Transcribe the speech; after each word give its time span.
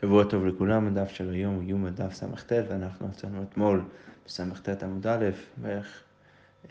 שבוע 0.00 0.24
טוב 0.24 0.46
לכולם, 0.46 0.86
הדף 0.86 1.08
של 1.08 1.30
היום 1.30 1.62
יום 1.62 1.86
הדף 1.86 2.14
סט, 2.14 2.52
ואנחנו 2.68 3.08
יצאנו 3.08 3.42
אתמול 3.42 3.82
בסט 4.26 4.82
עמוד 4.82 5.06
א', 5.06 5.30
בערך 5.56 6.02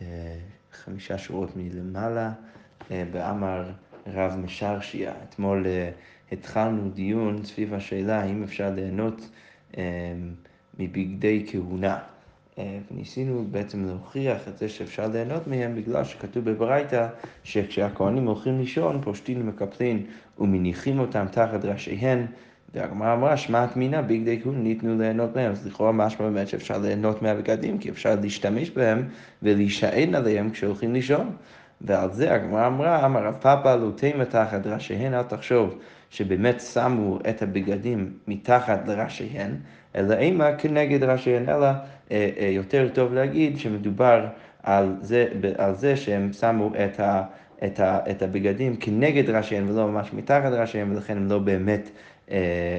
אה, 0.02 0.05
חמישה 0.71 1.18
שורות 1.18 1.50
מלמעלה, 1.55 2.31
אה, 2.92 3.04
באמר 3.12 3.70
רב 4.07 4.36
משרשיה. 4.36 5.13
אתמול 5.23 5.68
אה, 5.68 5.92
התחלנו 6.31 6.89
דיון 6.89 7.46
סביב 7.46 7.73
השאלה 7.73 8.21
האם 8.21 8.44
אפשר 8.44 8.71
ליהנות 8.76 9.30
אה, 9.77 9.84
מבגדי 10.80 11.46
כהונה. 11.52 12.00
אה, 12.57 12.80
וניסינו 12.91 13.46
בעצם 13.52 13.86
להוכיח 13.86 14.48
את 14.48 14.57
זה 14.57 14.70
שאפשר 14.70 15.07
ליהנות 15.07 15.48
מהם 15.48 15.75
בגלל 15.75 16.04
שכתוב 16.04 16.50
בברייתא 16.50 17.07
שכשהכהנים 17.43 18.25
הולכים 18.25 18.59
לישון, 18.59 19.02
פושטין 19.02 19.41
ומקפלין 19.41 20.05
ומניחים 20.39 21.00
אותם 21.00 21.25
תחת 21.32 21.66
ראשיהן. 21.66 22.25
והגמרא 22.74 23.14
אמרה, 23.14 23.38
שמעת 23.38 23.78
מינה 23.78 24.02
ביגדי 24.02 24.41
כהון 24.44 24.64
ניתנו 24.64 24.98
ליהנות 24.98 25.36
מהם. 25.36 25.52
אז 25.52 25.68
לכאורה 25.68 25.91
משמע 25.91 26.30
באמת 26.30 26.48
שאפשר 26.48 26.77
ליהנות 26.77 27.22
מהבגדים, 27.22 27.77
כי 27.77 27.90
אפשר 27.90 28.16
להשתמש 28.22 28.70
בהם 28.70 29.08
ולהישען 29.44 30.16
עליהם 30.16 30.50
כשהולכים 30.50 30.94
לישון. 30.94 31.32
ועל 31.82 32.12
זה 32.12 32.34
הגמרא 32.34 32.68
אמרה, 32.68 33.05
אמר 33.05 33.24
רב 33.44 33.68
לא 33.68 33.91
תימא 33.96 34.24
תחת 34.24 34.68
ראשיהן, 34.68 35.13
אל 35.13 35.24
תחשוב 35.24 35.77
שבאמת 36.10 36.62
שמו 36.62 37.20
את 37.30 37.41
הבגדים 37.41 38.13
מתחת 38.27 38.88
לראשיהן, 38.88 39.55
אלא 39.96 40.16
אימה 40.16 40.55
כנגד 40.55 41.04
ראשיהן, 41.04 41.49
אלא 41.49 41.66
אה, 41.66 42.30
אה, 42.40 42.49
יותר 42.52 42.90
טוב 42.94 43.13
להגיד 43.13 43.58
שמדובר 43.58 44.26
על 44.63 44.96
זה, 45.02 45.27
על 45.58 45.76
זה 45.76 45.96
שהם 45.96 46.34
שמו 46.34 46.72
את, 46.86 46.99
ה, 46.99 47.24
את, 47.66 47.80
ה, 47.80 47.99
את 48.12 48.22
הבגדים 48.22 48.76
כנגד 48.76 49.30
ראשיהן 49.30 49.70
ולא 49.70 49.88
ממש 49.88 50.13
מתחת 50.13 50.52
ראשיהן, 50.52 50.91
ולכן 50.91 51.18
הם 51.18 51.27
לא 51.27 51.40
באמת 51.40 51.90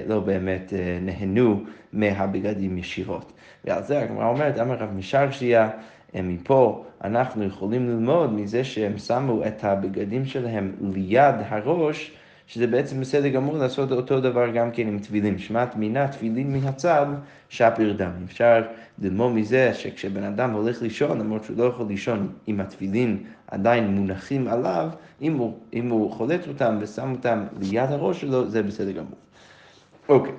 לא 0.07 0.21
באמת 0.21 0.73
אה, 0.73 0.99
נהנו 1.01 1.63
מהבגדים 1.93 2.79
ישירות. 2.79 3.33
ועל 3.65 3.83
זה 3.83 4.01
הגמרא 4.03 4.29
אומרת, 4.29 4.59
אמר 4.59 4.75
רב 4.75 4.91
משרשיה, 4.92 5.70
אה, 6.15 6.23
מפה 6.23 6.84
אנחנו 7.05 7.45
יכולים 7.45 7.89
ללמוד 7.89 8.33
מזה 8.33 8.65
שהם 8.65 8.98
שמו 8.98 9.47
את 9.47 9.65
הבגדים 9.65 10.25
שלהם 10.25 10.73
ליד 10.95 11.34
הראש, 11.48 12.12
שזה 12.47 12.67
בעצם 12.67 13.01
בסדר 13.01 13.29
גמור 13.29 13.57
לעשות 13.59 13.92
אותו 13.92 14.20
דבר 14.20 14.51
גם 14.51 14.70
כן 14.70 14.89
עם 14.89 14.98
טבילים. 14.98 15.39
שמעת 15.39 15.77
מינה 15.77 16.09
טבילין 16.09 16.53
מן 16.53 16.67
הצד, 16.67 17.07
שפיר 17.48 17.92
דם. 17.92 18.11
אפשר 18.25 18.62
ללמוד 18.98 19.33
מזה 19.33 19.75
שכשבן 19.75 20.23
אדם 20.23 20.53
הולך 20.53 20.83
לישון, 20.83 21.19
למרות 21.19 21.45
שהוא 21.45 21.57
לא 21.57 21.64
יכול 21.64 21.87
לישון 21.89 22.33
עם 22.47 22.61
הטבילין 22.61 23.19
עדיין 23.47 23.87
מונחים 23.87 24.48
עליו, 24.48 24.89
אם 25.23 25.39
הוא, 25.39 25.55
אם 25.73 25.91
הוא 25.91 26.12
חולץ 26.12 26.48
אותם 26.48 26.79
ושם 26.81 27.12
אותם 27.12 27.45
ליד 27.61 27.91
הראש 27.91 28.20
שלו, 28.20 28.48
זה 28.48 28.62
בסדר 28.62 28.91
גמור. 28.91 29.30
אוקיי, 30.11 30.33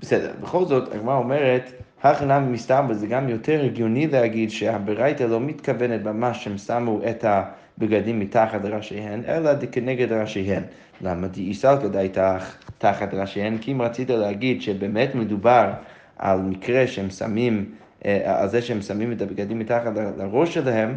בסדר. 0.00 0.32
בכל 0.40 0.64
זאת, 0.64 0.94
הגמרא 0.94 1.16
אומרת, 1.16 1.72
הכנה 2.02 2.40
מסתם, 2.40 2.86
וזה 2.88 3.06
גם 3.06 3.28
יותר 3.28 3.64
הגיוני 3.64 4.06
להגיד 4.06 4.50
שהברייתא 4.50 5.22
לא 5.22 5.40
מתכוונת 5.40 6.04
ממש 6.04 6.44
שהם 6.44 6.58
שמו 6.58 7.00
את 7.10 7.24
הבגדים 7.24 8.20
מתחת 8.20 8.64
לראשיהן, 8.64 9.22
אלא 9.28 9.50
כנגד 9.72 10.12
ראשיהן. 10.12 10.62
למה 11.00 11.28
דאיסלקא 11.28 11.88
דייתך 11.88 12.56
תחת 12.78 13.14
ראשיהן? 13.14 13.58
כי 13.58 13.72
אם 13.72 13.82
רצית 13.82 14.10
להגיד 14.10 14.62
שבאמת 14.62 15.14
מדובר 15.14 15.72
על 16.18 16.40
מקרה 16.40 16.86
שהם 16.86 17.10
שמים, 17.10 17.64
אה, 18.04 18.42
על 18.42 18.48
זה 18.48 18.62
שהם 18.62 18.82
שמים 18.82 19.12
את 19.12 19.22
הבגדים 19.22 19.58
מתחת 19.58 19.92
לראש 20.18 20.54
שלהם, 20.54 20.96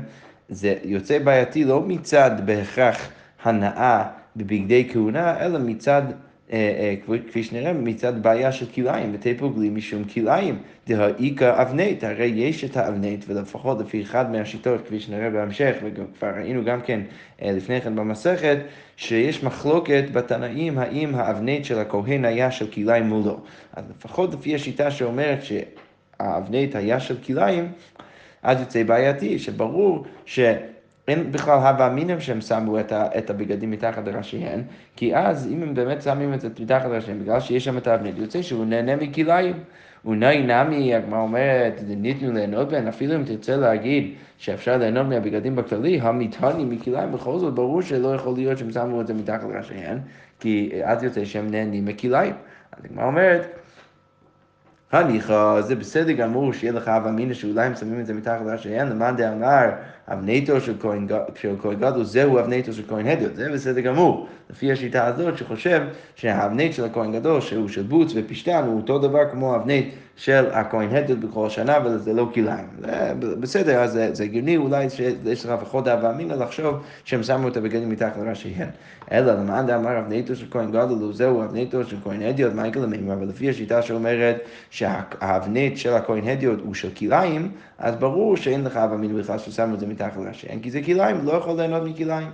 זה 0.49 0.75
יוצא 0.83 1.19
בעייתי 1.19 1.63
לא 1.63 1.81
מצד 1.81 2.31
בהכרח 2.45 3.09
הנאה 3.43 4.03
בבגדי 4.35 4.89
כהונה, 4.93 5.45
אלא 5.45 5.59
מצד 5.59 6.03
כפי 7.27 7.43
שנראה 7.43 7.73
מצד 7.73 8.23
בעיה 8.23 8.51
של 8.51 8.65
כלאיים, 8.65 9.13
בתי 9.13 9.33
פוגלים 9.37 9.75
משום 9.75 10.03
כלאיים, 10.03 10.57
דהאיכא 10.87 11.61
אבנית, 11.61 12.03
הרי 12.03 12.25
יש 12.25 12.63
את 12.63 12.77
האבנית, 12.77 13.25
ולפחות 13.27 13.79
לפי 13.81 14.01
אחד 14.01 14.31
מהשיטות, 14.31 14.81
כפי 14.85 14.99
שנראה 14.99 15.29
בהמשך, 15.29 15.75
וכבר 15.83 16.31
ראינו 16.37 16.65
גם 16.65 16.81
כן 16.81 17.01
אה, 17.41 17.51
לפני 17.51 17.81
כן 17.81 17.95
במסכת, 17.95 18.57
שיש 18.97 19.43
מחלוקת 19.43 20.03
בתנאים 20.11 20.77
האם 20.77 21.15
האבנית 21.15 21.65
של 21.65 21.79
הכהן 21.79 22.25
היה 22.25 22.51
של 22.51 22.71
כלאיים 22.71 23.03
מולו. 23.03 23.39
אז 23.73 23.83
לפחות 23.97 24.33
לפי 24.33 24.55
השיטה 24.55 24.91
שאומרת 24.91 25.39
שהאבנית 25.43 26.75
היה 26.75 26.99
של 26.99 27.17
כלאיים, 27.17 27.71
אז 28.43 28.59
יוצא 28.59 28.83
בעייתי, 28.83 29.39
שברור 29.39 30.05
ש... 30.25 30.39
אין 31.07 31.31
בכלל 31.31 31.53
הווה 31.53 31.87
אמינם 31.87 32.19
שהם 32.19 32.41
שמו 32.41 32.79
את, 32.79 32.91
ה, 32.91 33.07
את 33.17 33.29
הבגדים 33.29 33.71
מתחת 33.71 34.07
לראשיהן, 34.07 34.61
כי 34.95 35.15
אז 35.15 35.47
אם 35.51 35.63
הם 35.63 35.73
באמת 35.73 36.01
שמים 36.01 36.33
את 36.33 36.41
זה 36.41 36.49
מתחת 36.59 36.85
לראשיהן, 36.85 37.19
בגלל 37.19 37.39
שיש 37.39 37.65
שם 37.65 37.77
את 37.77 37.87
האבנית, 37.87 38.17
יוצא 38.17 38.41
שהוא 38.41 38.65
נהנה 38.65 38.95
מכליים. 38.95 39.53
אולי 40.05 40.43
נמי, 40.43 40.95
הגמרא 40.95 41.19
אומרת, 41.19 41.81
ניתנו 41.87 42.33
ליהנות 42.33 42.69
בהן, 42.69 42.87
אפילו 42.87 43.15
אם 43.15 43.23
תרצה 43.23 43.55
להגיד 43.55 44.13
שאפשר 44.37 44.77
ליהנות 44.77 45.07
מהבגדים 45.07 45.55
בכללי, 45.55 46.01
המטעני 46.01 46.65
מכליים, 46.65 47.11
בכל 47.11 47.39
זאת 47.39 47.53
ברור 47.53 47.81
שלא 47.81 48.15
יכול 48.15 48.33
להיות 48.35 48.57
שהם 48.57 48.71
שמו 48.71 49.01
את 49.01 49.07
זה 49.07 49.13
מתחת 49.13 49.43
לראשיהן, 49.43 49.97
כי 50.39 50.71
אז 50.83 51.03
יוצא 51.03 51.25
שהם 51.25 51.51
נהנים 51.51 51.85
מכליים. 51.85 52.33
אז 52.71 52.85
הגמרא 52.85 53.05
אומרת, 53.05 53.57
הניחא, 54.91 55.61
זה 55.61 55.75
בסדר 55.75 56.11
גמור 56.11 56.53
שיהיה 56.53 56.73
לך 56.73 56.87
אב 56.87 57.07
אמינא 57.07 57.33
שאולי 57.33 57.65
הם 57.65 57.75
שמים 57.75 57.99
את 57.99 58.05
זה 58.05 58.13
מתחת 58.13 58.41
לראשיהן, 58.45 58.87
למאן 58.87 59.15
דאמר 59.15 59.69
אבנתו 60.07 60.61
של 60.61 60.73
כהן 61.61 61.77
גדול, 61.79 62.03
זהו 62.03 62.39
אבנתו 62.39 62.73
של 62.73 62.83
כהן 62.87 63.07
הדיוט, 63.07 63.35
זה 63.35 63.51
בסדר 63.53 63.81
גמור. 63.81 64.27
לפי 64.49 64.71
השיטה 64.71 65.07
הזאת 65.07 65.37
שחושב 65.37 65.81
שהאבנט 66.15 66.73
של 66.73 66.85
הכהן 66.85 67.11
גדול, 67.11 67.41
שהוא 67.41 67.67
של 67.67 67.81
בוץ 67.81 68.11
ופשטן, 68.15 68.63
הוא 68.65 68.77
אותו 68.77 68.99
דבר 68.99 69.29
כמו 69.31 69.53
האבנט 69.53 69.85
של 70.15 70.45
הכהן 70.51 70.95
הדיוט 70.95 71.19
בכל 71.19 71.49
שנה, 71.49 71.77
וזה 71.85 72.13
לא 72.13 72.29
כליים. 72.33 72.67
בסדר, 73.19 73.79
אז 73.79 73.99
זה 74.11 74.23
הגיוני 74.23 74.57
אולי 74.57 74.89
שיש 74.89 75.45
לך 75.45 75.51
פחות 75.61 75.87
אהבה 75.87 76.11
אמינא 76.11 76.33
לחשוב 76.33 76.75
שהם 77.05 77.23
שמו 77.23 77.47
את 77.47 77.57
הבגדים 77.57 77.89
מתחת 77.89 78.17
לראשיהן. 78.17 78.67
אלא 79.11 79.33
למען 79.33 79.67
דאמר 79.67 79.99
אבנתו 79.99 80.35
של 80.35 80.45
כהן 80.51 80.71
גדול, 80.71 81.13
זהו 81.13 81.43
אבנתו 81.43 81.83
של 81.83 81.97
כהן 82.03 82.21
הדיוט, 82.21 82.53
מה 82.53 82.67
יקרה 82.67 82.83
למימר? 82.83 83.13
אבל 83.13 83.27
לפי 83.27 83.49
השיטה 83.49 83.81
שאומרת 83.81 84.37
שהאבנט 84.69 85.77
של 85.77 85.93
הכהן 85.93 86.27
הדיוט 86.27 86.59
הוא 86.63 86.73
של 86.73 86.89
כליים, 86.97 87.51
אז 87.79 87.95
ברור 87.95 88.37
שאין 88.37 88.63
לך 88.63 88.77
אהבה 88.77 88.95
אמינא 88.95 89.19
בכלל 89.19 89.37
ששמו 89.37 89.73
את 89.73 89.79
זה 89.79 89.85
מתחת 89.95 90.17
לראשיהן, 90.17 90.59
כי 90.59 90.71
זה 90.71 90.81
כליים, 90.81 91.25
לא 91.25 91.31
יכול 91.31 91.57
ליהנות 91.57 91.83
מכליים. 91.83 92.27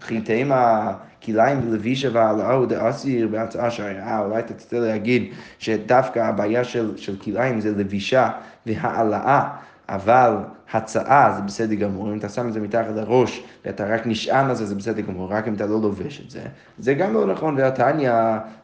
חיתים 0.00 0.52
הכליים 0.54 1.60
בלבישה 1.60 2.08
והעלאה 2.12 2.66
דאסיר 2.66 3.28
בהצעה 3.28 3.70
שהיה, 3.70 4.20
אולי 4.20 4.38
אתה 4.38 4.54
תצטרך 4.54 4.82
להגיד 4.82 5.32
שדווקא 5.58 6.18
הבעיה 6.18 6.64
של, 6.64 6.96
של 6.96 7.16
כליים 7.16 7.60
זה 7.60 7.70
לבישה 7.70 8.30
והעלאה, 8.66 9.48
אבל 9.88 10.36
הצעה 10.72 11.32
זה 11.36 11.42
בסדר 11.42 11.74
גמור, 11.74 12.12
אם 12.12 12.18
אתה 12.18 12.28
שם 12.28 12.48
את 12.48 12.52
זה 12.52 12.60
מתחת 12.60 12.86
לראש 12.94 13.42
ואתה 13.64 13.94
רק 13.94 14.06
נשען 14.06 14.48
על 14.48 14.54
זה, 14.54 14.66
זה 14.66 14.74
בסדר 14.74 15.00
גמור, 15.00 15.28
רק 15.32 15.48
אם 15.48 15.54
אתה 15.54 15.66
לא 15.66 15.80
לובש 15.80 16.20
את 16.20 16.30
זה. 16.30 16.40
זה 16.78 16.94
גם 16.94 17.14
לא 17.14 17.26
נכון, 17.26 17.54
והתניא, 17.58 18.12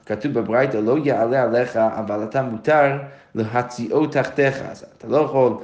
כתוב 0.07 0.33
בברייתא, 0.33 0.77
לא 0.77 0.99
יעלה 1.05 1.43
עליך, 1.43 1.77
אבל 1.77 2.25
אתה 2.25 2.43
מותר 2.43 2.99
להציעו 3.35 4.07
תחתיך, 4.07 4.63
אז 4.71 4.85
אתה 4.99 5.09
לא 5.09 5.17
יכול... 5.17 5.57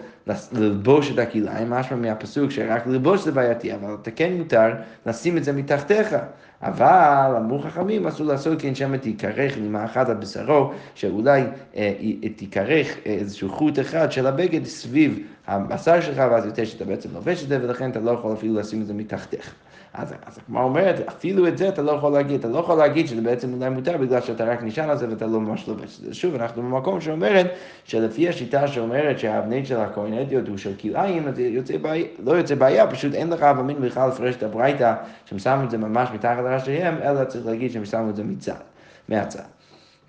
ללבוש 0.52 1.10
את 1.10 1.18
הכליים, 1.18 1.70
משמע 1.70 1.96
מהפסוק 1.96 2.50
שרק 2.50 2.86
ללבוש 2.86 3.24
זה 3.24 3.32
בעייתי, 3.32 3.74
אבל 3.74 3.94
אתה 4.02 4.10
כן 4.10 4.32
מותר 4.32 4.72
לשים 5.06 5.36
את 5.36 5.44
זה 5.44 5.52
מתחתיך. 5.52 6.16
אבל 6.62 7.34
אמרו 7.36 7.58
חכמים, 7.58 8.06
אסור 8.06 8.26
לעשות 8.26 8.62
כן 8.62 8.74
שמא 8.74 8.96
תיכרך 8.96 9.58
נימה 9.58 9.84
אחת 9.84 10.08
על 10.08 10.16
בשרו, 10.16 10.72
שאולי 10.94 11.42
אה, 11.76 11.92
תיכרך 12.36 12.96
איזשהו 13.04 13.48
חוט 13.48 13.78
אחד 13.78 14.12
של 14.12 14.26
הבגד 14.26 14.64
סביב 14.64 15.18
הבשר 15.50 16.00
שלך, 16.00 16.22
ואז 16.30 16.46
יותר 16.46 16.64
שאתה 16.64 16.84
בעצם 16.84 17.08
לובש 17.14 17.42
את 17.42 17.48
זה, 17.48 17.58
ולכן 17.62 17.90
אתה 17.90 18.00
לא 18.00 18.10
יכול 18.10 18.32
אפילו 18.32 18.60
לשים 18.60 18.82
את 18.82 18.86
זה 18.86 18.94
מתחתיך. 18.94 19.54
אז, 19.94 20.14
אז 20.26 20.38
הגמרא 20.46 20.62
אומרת, 20.62 21.08
אפילו 21.08 21.48
את 21.48 21.58
זה 21.58 21.68
אתה 21.68 21.82
לא 21.82 21.92
יכול 21.92 22.12
להגיד, 22.12 22.38
אתה 22.38 22.48
לא 22.48 22.58
יכול 22.58 22.78
להגיד 22.78 23.06
שזה 23.06 23.20
בעצם 23.20 23.54
אולי 23.54 23.70
מותר 23.70 23.96
בגלל 23.96 24.20
שאתה 24.20 24.44
רק 24.44 24.62
נשען 24.62 24.90
על 24.90 24.96
זה 24.96 25.10
ואתה 25.10 25.26
לא 25.26 25.40
ממש 25.40 25.68
לובש 25.68 25.98
את 25.98 26.04
זה. 26.04 26.14
שוב, 26.14 26.34
אנחנו 26.34 26.62
במקום 26.62 27.00
שאומרת 27.00 27.46
שלפי 27.84 28.28
השיטה 28.28 28.68
שאומרת 28.68 29.18
שהאבנית 29.18 29.66
של 29.66 29.80
הכהן 29.80 30.12
אדיוט 30.12 30.48
הוא 30.48 30.56
של 30.56 30.72
כלאיים, 30.80 31.28
אז 31.28 31.38
יוצא 31.38 31.76
בעיה, 31.76 32.06
לא 32.24 32.32
יוצא 32.32 32.54
בעיה, 32.54 32.86
פשוט 32.86 33.14
אין 33.14 33.30
לך 33.30 33.42
אבא 33.42 33.62
מין 33.62 33.80
בכלל 33.80 34.08
לפרש 34.08 34.36
את 34.36 34.42
הברייתא, 34.42 34.94
שהם 35.26 35.38
שמו 35.38 35.64
את 35.64 35.70
זה 35.70 35.78
ממש 35.78 36.08
מתחת 36.14 36.38
לראשיהם, 36.44 36.94
אלא 37.02 37.24
צריך 37.24 37.46
להגיד 37.46 37.72
שהם 37.72 37.84
שמו 37.84 38.10
את 38.10 38.16
זה 38.16 38.24
מצד, 38.24 38.60
מהצד. 39.08 39.59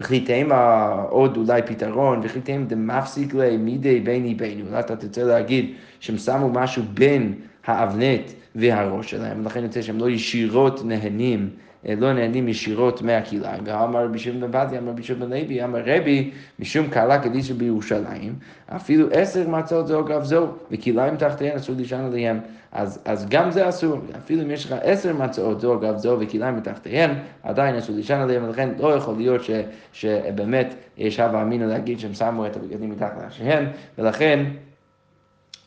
וכי 0.01 0.19
תימא 0.19 0.95
עוד 1.09 1.37
אולי 1.37 1.61
פתרון, 1.61 2.19
וכי 2.23 2.39
דמפסיק 2.67 3.33
ליה 3.33 3.57
מידי 3.57 3.99
ביני 3.99 4.35
ביני, 4.35 4.61
אולי 4.61 4.79
אתה 4.79 4.95
תרצה 4.95 5.23
להגיד 5.23 5.73
שהם 5.99 6.17
שמו 6.17 6.49
משהו 6.49 6.83
בין 6.93 7.33
האבנט 7.65 8.31
והראש 8.55 9.11
שלהם, 9.11 9.41
ולכן 9.41 9.63
יוצא 9.63 9.81
שהם 9.81 9.97
לא 9.97 10.09
ישירות 10.09 10.85
נהנים 10.85 11.49
לא 11.85 12.13
נהנים 12.13 12.47
ישירות 12.47 13.01
מהכלאיים. 13.01 13.63
ואמר 13.65 14.05
רבי 14.05 14.19
שמעון 14.19 14.51
בן 14.51 14.65
בזי, 14.65 14.77
אמר 14.77 14.91
רבי 14.91 15.03
שמעון 15.03 15.29
בן 15.29 15.37
לוי, 15.37 15.63
אמר 15.63 15.81
רבי, 15.85 16.31
משום 16.59 16.87
קלה 16.87 17.19
קדישא 17.19 17.53
בירושלים, 17.53 18.35
אפילו 18.75 19.07
עשר 19.11 19.47
מצות 19.47 19.87
זו 19.87 19.99
אגב 19.99 20.23
זו, 20.23 20.47
וכלאיים 20.71 21.15
תחתיהן 21.17 21.55
אסור 21.55 21.75
לישן 21.75 21.99
עליהם. 21.99 22.39
אז, 22.71 22.99
אז 23.05 23.29
גם 23.29 23.51
זה 23.51 23.69
אסור, 23.69 23.97
אפילו 24.17 24.41
אם 24.41 24.51
יש 24.51 24.65
לך 24.65 24.75
עשר 24.81 25.13
מצות 25.13 25.61
זו 25.61 25.79
אגב 25.79 25.97
זו 25.97 26.17
וכלאיים 26.19 26.57
מתחתיהן, 26.57 27.11
עדיין 27.43 27.75
אסור 27.75 27.95
לישן 27.95 28.17
עליהם, 28.17 28.43
ולכן 28.43 28.69
לא 28.79 28.95
יכול 28.95 29.15
להיות 29.17 29.43
ש, 29.43 29.51
שבאמת 29.93 30.75
יש 30.97 31.19
הווה 31.19 31.41
אמינא 31.41 31.63
להגיד 31.65 31.99
שהם 31.99 32.13
שמו 32.13 32.45
את 32.45 32.55
הבגדים 32.55 32.89
מתחת 32.89 33.13
לראשיהם, 33.21 33.65
ולכן 33.97 34.45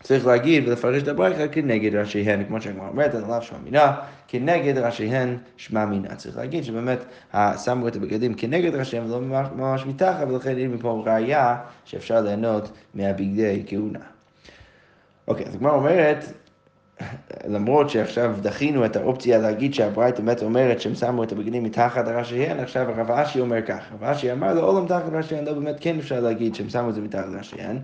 צריך 0.04 0.26
להגיד 0.26 0.68
ולפרש 0.68 1.02
את 1.02 1.08
הברייכה 1.08 1.48
כנגד 1.48 1.94
ראשיהן, 1.94 2.44
כמו 2.44 2.60
שהגמרא 2.60 2.88
אומרת, 2.88 3.14
עליו 3.14 3.42
שמע 3.42 3.58
מינה, 3.64 3.96
כנגד 4.28 4.78
ראשיהן 4.78 5.36
שמע 5.56 5.84
מינה. 5.84 6.14
צריך 6.14 6.36
להגיד 6.36 6.64
שבאמת 6.64 6.98
שמו 7.64 7.88
את 7.88 7.96
הבגדים 7.96 8.34
כנגד 8.34 8.74
ראשיהם 8.74 9.04
ולא 9.06 9.20
ממש 9.56 9.86
מתחת, 9.86 10.26
ולכן 10.28 10.56
אין 10.56 10.70
מפה 10.70 11.02
ראייה 11.06 11.56
שאפשר 11.84 12.20
ליהנות 12.20 12.70
מהבגדי 12.94 13.62
כהונה. 13.66 13.98
אוקיי, 15.28 15.46
אז 15.46 15.54
הגמרא 15.54 15.72
אומרת, 15.72 16.24
למרות 17.48 17.90
שעכשיו 17.90 18.34
דחינו 18.42 18.84
את 18.84 18.96
האופציה 18.96 19.38
להגיד 19.38 19.74
שהברייתא 19.74 20.22
באמת 20.22 20.42
אומרת 20.42 20.80
שהם 20.80 20.94
שמו 20.94 21.24
את 21.24 21.32
הבגדים 21.32 21.64
מתחת 21.64 22.08
לראשיהן, 22.08 22.60
עכשיו 22.60 22.90
הרב 22.90 23.10
אשי 23.10 23.40
אומר 23.40 23.62
כך, 23.62 23.80
הרב 23.90 24.04
אשי 24.04 24.32
אמר 24.32 24.54
לו, 24.54 24.60
עולם 24.60 24.86
תחת 24.86 25.02
ראשיהן, 25.12 25.44
לא 25.44 25.52
באמת 25.52 25.76
כן 25.80 25.98
אפשר 25.98 26.20
להגיד 26.20 26.54
שהם 26.54 26.68
שמו 26.68 26.88
את 26.88 26.94
זה 26.94 27.00
מתחת 27.00 27.26
לראשיהן, 27.32 27.78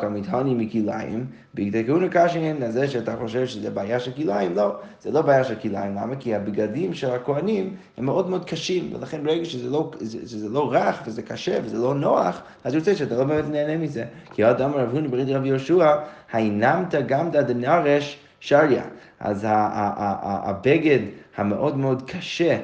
כמתהני 0.00 0.54
מכליים, 0.54 1.26
בגדי 1.54 1.86
כהונה 1.86 2.08
קשיהן, 2.08 2.62
אז 2.62 2.72
זה 2.72 2.88
שאתה 2.88 3.16
חושב 3.16 3.46
שזה 3.46 3.70
בעיה 3.70 4.00
של 4.00 4.10
כליים, 4.12 4.54
לא, 4.54 4.76
זה 5.00 5.10
לא 5.10 5.22
בעיה 5.22 5.44
של 5.44 5.54
כליים, 5.54 5.94
למה? 5.94 6.16
כי 6.16 6.34
הבגדים 6.34 6.94
של 6.94 7.10
הכהנים 7.10 7.76
הם 7.96 8.04
מאוד 8.04 8.30
מאוד 8.30 8.44
קשים, 8.44 8.90
ולכן 8.94 9.24
ברגע 9.24 9.44
שזה 9.44 9.70
לא, 9.70 9.90
שזה 10.26 10.48
לא 10.48 10.72
רך 10.72 11.02
וזה 11.06 11.22
קשה 11.22 11.58
וזה 11.64 11.78
לא 11.78 11.94
נוח, 11.94 12.42
אז 12.64 12.74
יוצא 12.74 12.94
שאתה 12.94 13.16
לא 13.16 13.24
באמת 13.24 13.44
נהנה 13.50 13.76
מזה. 13.76 14.04
כי 14.34 14.44
עוד 14.44 14.60
אמר 14.60 14.78
רב 14.78 14.94
הוני 14.94 15.08
ברית 15.08 15.28
רבי 15.28 15.48
יהושע, 15.48 15.96
האינמת 16.32 16.94
גמדא 16.94 17.42
דנרש 17.42 18.18
שריה. 18.40 18.84
אז 19.20 19.46
הבגד 19.48 20.98
המאוד 21.36 21.76
מאוד 21.76 22.02
קשה 22.10 22.58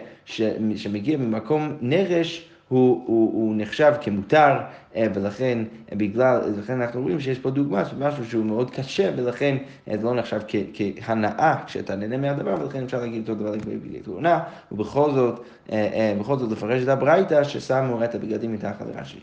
שמגיע 0.77 1.17
ממקום 1.17 1.77
נרש, 1.81 2.49
הוא, 2.69 3.05
הוא, 3.07 3.33
הוא 3.33 3.55
נחשב 3.57 3.93
כמותר, 4.01 4.59
אה, 4.97 5.07
ולכן 5.15 5.59
בגלל, 5.93 6.41
לכן 6.59 6.81
אנחנו 6.81 7.03
רואים 7.03 7.21
שיש 7.21 7.39
פה 7.39 7.51
דוגמה 7.51 7.85
של 7.85 7.97
משהו 7.99 8.25
שהוא 8.25 8.45
מאוד 8.45 8.71
קשה, 8.71 9.11
ולכן 9.17 9.57
אה, 9.89 9.99
זה 9.99 10.05
לא 10.05 10.15
נחשב 10.15 10.41
כ, 10.49 10.57
כהנאה 10.97 11.55
כשאתה 11.67 11.97
נהנה 11.97 12.17
מהדבר, 12.17 12.57
ולכן 12.61 12.83
אפשר 12.85 13.01
להגיד 13.01 13.29
אותו 13.29 13.41
דבר 13.41 13.51
לגבי 13.51 14.01
תאונה, 14.05 14.41
ובכל 14.73 15.13
זאת, 15.13 15.45
אה, 15.73 16.17
בכל 16.21 16.39
זאת 16.39 16.53
לפרש 16.53 16.83
את 16.83 16.89
הברייתא 16.89 17.45
ששמו 17.45 18.05
את 18.05 18.15
הבגדים 18.15 18.53
מתחת 18.53 18.87
לרש"י. 18.95 19.19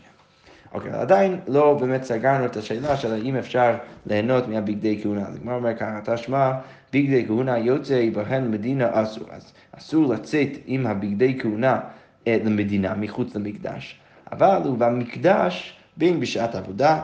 אוקיי, 0.74 0.92
okay, 0.92 0.96
עדיין 0.96 1.40
לא 1.48 1.74
באמת 1.80 2.02
סגרנו 2.02 2.44
את 2.44 2.56
השאלה 2.56 2.96
של 2.96 3.12
האם 3.12 3.36
אפשר 3.36 3.74
ליהנות 4.06 4.48
מהבגדי 4.48 5.00
כהונה. 5.02 5.28
אז 5.28 5.36
הגמרא 5.36 5.54
אומר 5.54 5.76
ככה, 5.76 6.00
תשמע, 6.04 6.52
בגדי 6.92 7.26
כהונה 7.26 7.58
יוצא 7.58 8.08
בהן 8.12 8.50
מדינה 8.50 9.02
אסור. 9.02 9.24
אז 9.30 9.52
אסור 9.78 10.14
לצאת 10.14 10.48
עם 10.66 10.86
הבגדי 10.86 11.38
כהונה 11.40 11.72
אה, 11.72 11.80
למדינה 12.26 12.94
מחוץ 12.94 13.34
למקדש. 13.34 14.00
אבל 14.32 14.60
הוא 14.64 14.78
במקדש, 14.78 15.76
בין 15.96 16.20
בשעת 16.20 16.54
עבודה, 16.54 17.02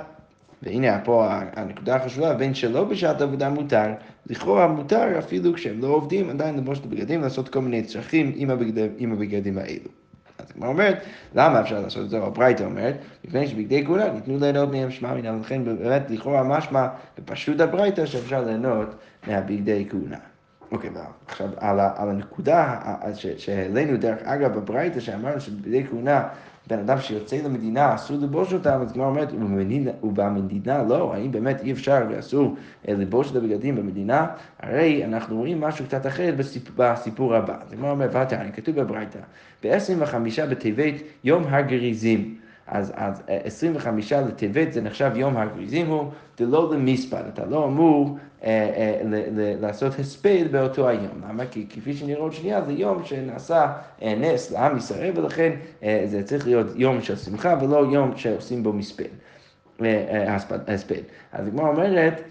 והנה 0.63 0.99
פה 1.05 1.29
הנקודה 1.57 1.97
החשובה, 1.97 2.35
בין 2.35 2.55
שלא 2.55 2.85
בשעת 2.85 3.21
עבודה 3.21 3.51
מותר, 3.51 3.93
לכאורה 4.27 4.67
מותר 4.67 5.19
אפילו 5.19 5.55
כשהם 5.55 5.81
לא 5.81 5.87
עובדים, 5.87 6.31
עדיין 6.31 6.57
לבוש 6.57 6.79
את 6.79 6.85
הבגדים, 6.85 7.21
לעשות 7.23 7.49
כל 7.49 7.61
מיני 7.61 7.83
צרכים 7.83 8.33
עם 8.37 8.51
הבגדים, 8.51 8.91
עם 8.99 9.13
הבגדים 9.13 9.59
האלו. 9.59 9.89
אז 10.39 10.47
הגמרא 10.51 10.69
אומרת, 10.69 11.05
למה 11.35 11.61
אפשר 11.61 11.81
לעשות 11.81 12.05
את 12.05 12.11
זה? 12.11 12.19
הברייתא 12.19 12.63
אומרת, 12.63 12.95
מפני 13.25 13.47
שבגדי 13.47 13.87
כהונה 13.87 14.13
ניתנו 14.13 14.39
ליהנות 14.39 14.71
מהם 14.73 14.91
שמע 14.91 15.15
מינם, 15.15 15.37
ולכן 15.37 15.65
באמת 15.65 16.11
לכאורה 16.11 16.43
משמע 16.43 16.87
בפשוט 17.19 17.61
הברייתא 17.61 18.07
שאפשר 18.07 18.45
ליהנות 18.45 18.95
מהבגדי 19.27 19.87
כהונה. 19.91 20.19
אוקיי, 20.73 20.91
עכשיו 21.27 21.49
על, 21.57 21.81
על 21.81 22.09
הנקודה 22.09 22.81
שהעלינו 23.37 23.97
דרך 23.97 24.19
אגב 24.23 24.59
בברייתא 24.59 25.01
שאמרנו 25.01 25.41
שבגדי 25.41 25.85
כהונה 25.87 26.29
בן 26.67 26.79
אדם 26.79 27.01
שיוצא 27.01 27.37
למדינה, 27.37 27.95
אסור 27.95 28.17
לבוש 28.21 28.53
אותם, 28.53 28.79
אז 28.83 28.93
כמו 28.93 29.05
אומרת, 29.05 29.33
ובמדינה 30.03 30.83
לא, 30.83 31.15
האם 31.15 31.33
באמת 31.33 31.61
אי 31.61 31.73
אפשר 31.73 32.07
ואסור 32.11 32.57
אה, 32.89 32.95
לבוש 32.95 33.31
את 33.31 33.37
הבגדים 33.37 33.77
במדינה? 33.77 34.27
הרי 34.61 35.05
אנחנו 35.05 35.37
רואים 35.37 35.61
משהו 35.61 35.85
קצת 35.85 36.07
אחר 36.07 36.35
בסיפור 36.77 37.35
הבא. 37.35 37.57
זה 37.69 37.77
כמו 37.77 37.91
אומר, 37.91 38.09
ואתה, 38.13 38.51
כתוב 38.51 38.81
בברייתא, 38.81 39.19
ב-25 39.63 40.15
בטבת 40.51 40.95
יום 41.25 41.45
הגריזים. 41.47 42.37
אז, 42.67 42.93
אז 42.97 43.23
25 43.29 44.13
לטבת 44.13 44.73
זה 44.73 44.81
נחשב 44.81 45.11
יום 45.15 45.37
הגריזים 45.37 45.87
הוא 45.87 46.11
דלא 46.39 46.75
למספר, 46.75 47.29
אתה 47.29 47.47
לא 47.47 47.65
אמור 47.65 48.09
אה, 48.09 48.15
אה, 48.15 48.31
לעשות 49.61 49.99
הספד 49.99 50.44
באותו 50.50 50.89
היום. 50.89 51.23
למה? 51.29 51.47
כי 51.47 51.67
כפי 51.71 51.94
שנראה 51.94 52.21
עוד 52.21 52.33
שנייה, 52.33 52.62
זה 52.62 52.73
יום 52.73 53.05
שנעשה 53.05 53.73
אה, 54.03 54.15
נס 54.15 54.50
לעם 54.50 54.77
ישראל, 54.77 55.12
ולכן 55.17 55.53
אה, 55.83 56.03
זה 56.06 56.23
צריך 56.23 56.47
להיות 56.47 56.67
יום 56.77 57.03
של 57.03 57.17
שמחה 57.17 57.59
ולא 57.62 57.77
יום 57.93 58.17
שעושים 58.17 58.62
בו 58.62 58.73
מספד, 58.73 59.05
אה, 59.83 59.87
אה, 59.87 60.37
הספד. 60.67 61.03
אז 61.33 61.47
הגמרא 61.47 61.69
אומרת, 61.69 62.23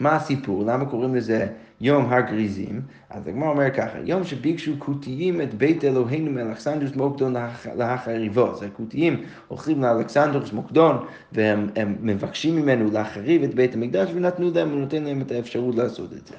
מה 0.00 0.16
הסיפור? 0.16 0.64
למה 0.66 0.86
קוראים 0.86 1.14
לזה 1.14 1.46
יום 1.80 2.12
הגריזים? 2.12 2.80
אז 3.10 3.28
הגמרא 3.28 3.48
אומר 3.48 3.70
ככה, 3.70 3.98
יום 4.04 4.24
שביקשו 4.24 4.72
כותיים 4.78 5.40
את 5.40 5.54
בית 5.54 5.84
אלוהינו 5.84 6.30
מאלכסנדרוס 6.30 6.96
מוקדון 6.96 7.34
להחריבו. 7.76 8.50
אז 8.50 8.62
הכותיים 8.62 9.22
הולכים 9.48 9.82
לאלכסנדרוס 9.82 10.52
מוקדון 10.52 11.06
והם 11.32 11.68
מבקשים 12.00 12.56
ממנו 12.56 12.90
להחריב 12.90 13.42
את 13.42 13.54
בית 13.54 13.74
המקדש 13.74 14.10
ונתנו 14.14 14.50
להם, 14.54 14.72
ונותן 14.72 15.02
להם 15.02 15.20
את 15.20 15.30
האפשרות 15.30 15.74
לעשות 15.74 16.12
את 16.12 16.26
זה. 16.26 16.34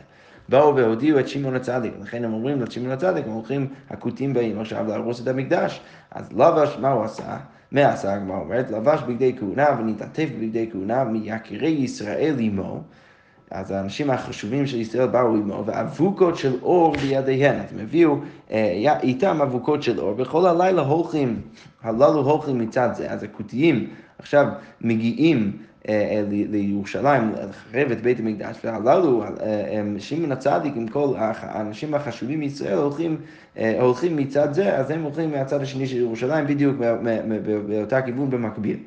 באו 0.49 0.75
והודיעו 0.75 1.19
את 1.19 1.27
שמעון 1.27 1.55
הצדיק, 1.55 1.93
לכן 2.01 2.23
הם 2.23 2.33
אומרים 2.33 2.61
לשמעון 2.61 2.91
הצדיק, 2.91 3.25
הם 3.25 3.31
הולכים, 3.31 3.67
הכותים 3.89 4.33
באים 4.33 4.59
עכשיו 4.59 4.87
להרוס 4.87 5.21
את 5.21 5.27
המקדש. 5.27 5.81
אז 6.11 6.31
לבש, 6.33 6.77
מה 6.81 6.91
הוא 6.91 7.03
עשה? 7.03 7.37
מה 7.71 7.89
עשה 7.89 8.13
הגמרא 8.13 8.39
אומרת? 8.39 8.71
לבש 8.71 9.01
בגדי 9.07 9.35
כהונה 9.39 9.65
ונתעטף 9.79 10.29
בגדי 10.39 10.69
כהונה 10.71 11.03
מיקירי 11.03 11.69
ישראל 11.69 12.35
עמו. 12.39 12.83
אז 13.51 13.71
האנשים 13.71 14.09
החשובים 14.09 14.67
של 14.67 14.77
ישראל 14.77 15.07
באו 15.07 15.35
עמו, 15.35 15.63
ואבוקות 15.65 16.37
של 16.37 16.53
אור 16.61 16.95
בידיהן. 16.95 17.59
אז 17.59 17.73
הם 17.73 17.79
הביאו 17.79 18.15
אה, 18.51 18.99
איתם 19.03 19.41
אבוקות 19.41 19.83
של 19.83 19.99
אור, 19.99 20.13
וכל 20.17 20.45
הלילה 20.45 20.81
הולכים, 20.81 21.41
הללו 21.83 22.19
הולכים 22.19 22.59
מצד 22.59 22.89
זה. 22.93 23.11
אז 23.11 23.23
הכותיים 23.23 23.89
עכשיו 24.19 24.47
מגיעים 24.81 25.51
אה, 25.89 25.93
אה, 25.93 26.23
לירושלים, 26.29 27.31
לחרב 27.31 27.91
את 27.91 28.01
בית 28.01 28.19
המקדש, 28.19 28.57
והללו, 28.63 29.23
שמעון 29.97 30.31
הצדיק 30.31 30.73
עם 30.75 30.87
כל 30.87 31.13
האנשים 31.17 31.93
החשובים 31.93 32.39
מישראל 32.39 32.77
הולכים, 32.77 33.17
הולכים 33.79 34.15
מצד 34.15 34.53
זה, 34.53 34.77
אז 34.77 34.91
הם 34.91 35.03
הולכים 35.03 35.31
מהצד 35.31 35.61
השני 35.61 35.87
של 35.87 35.97
ירושלים, 35.97 36.47
בדיוק 36.47 36.75
באותה 37.67 38.01
כיוון 38.01 38.29
במקביל. 38.29 38.77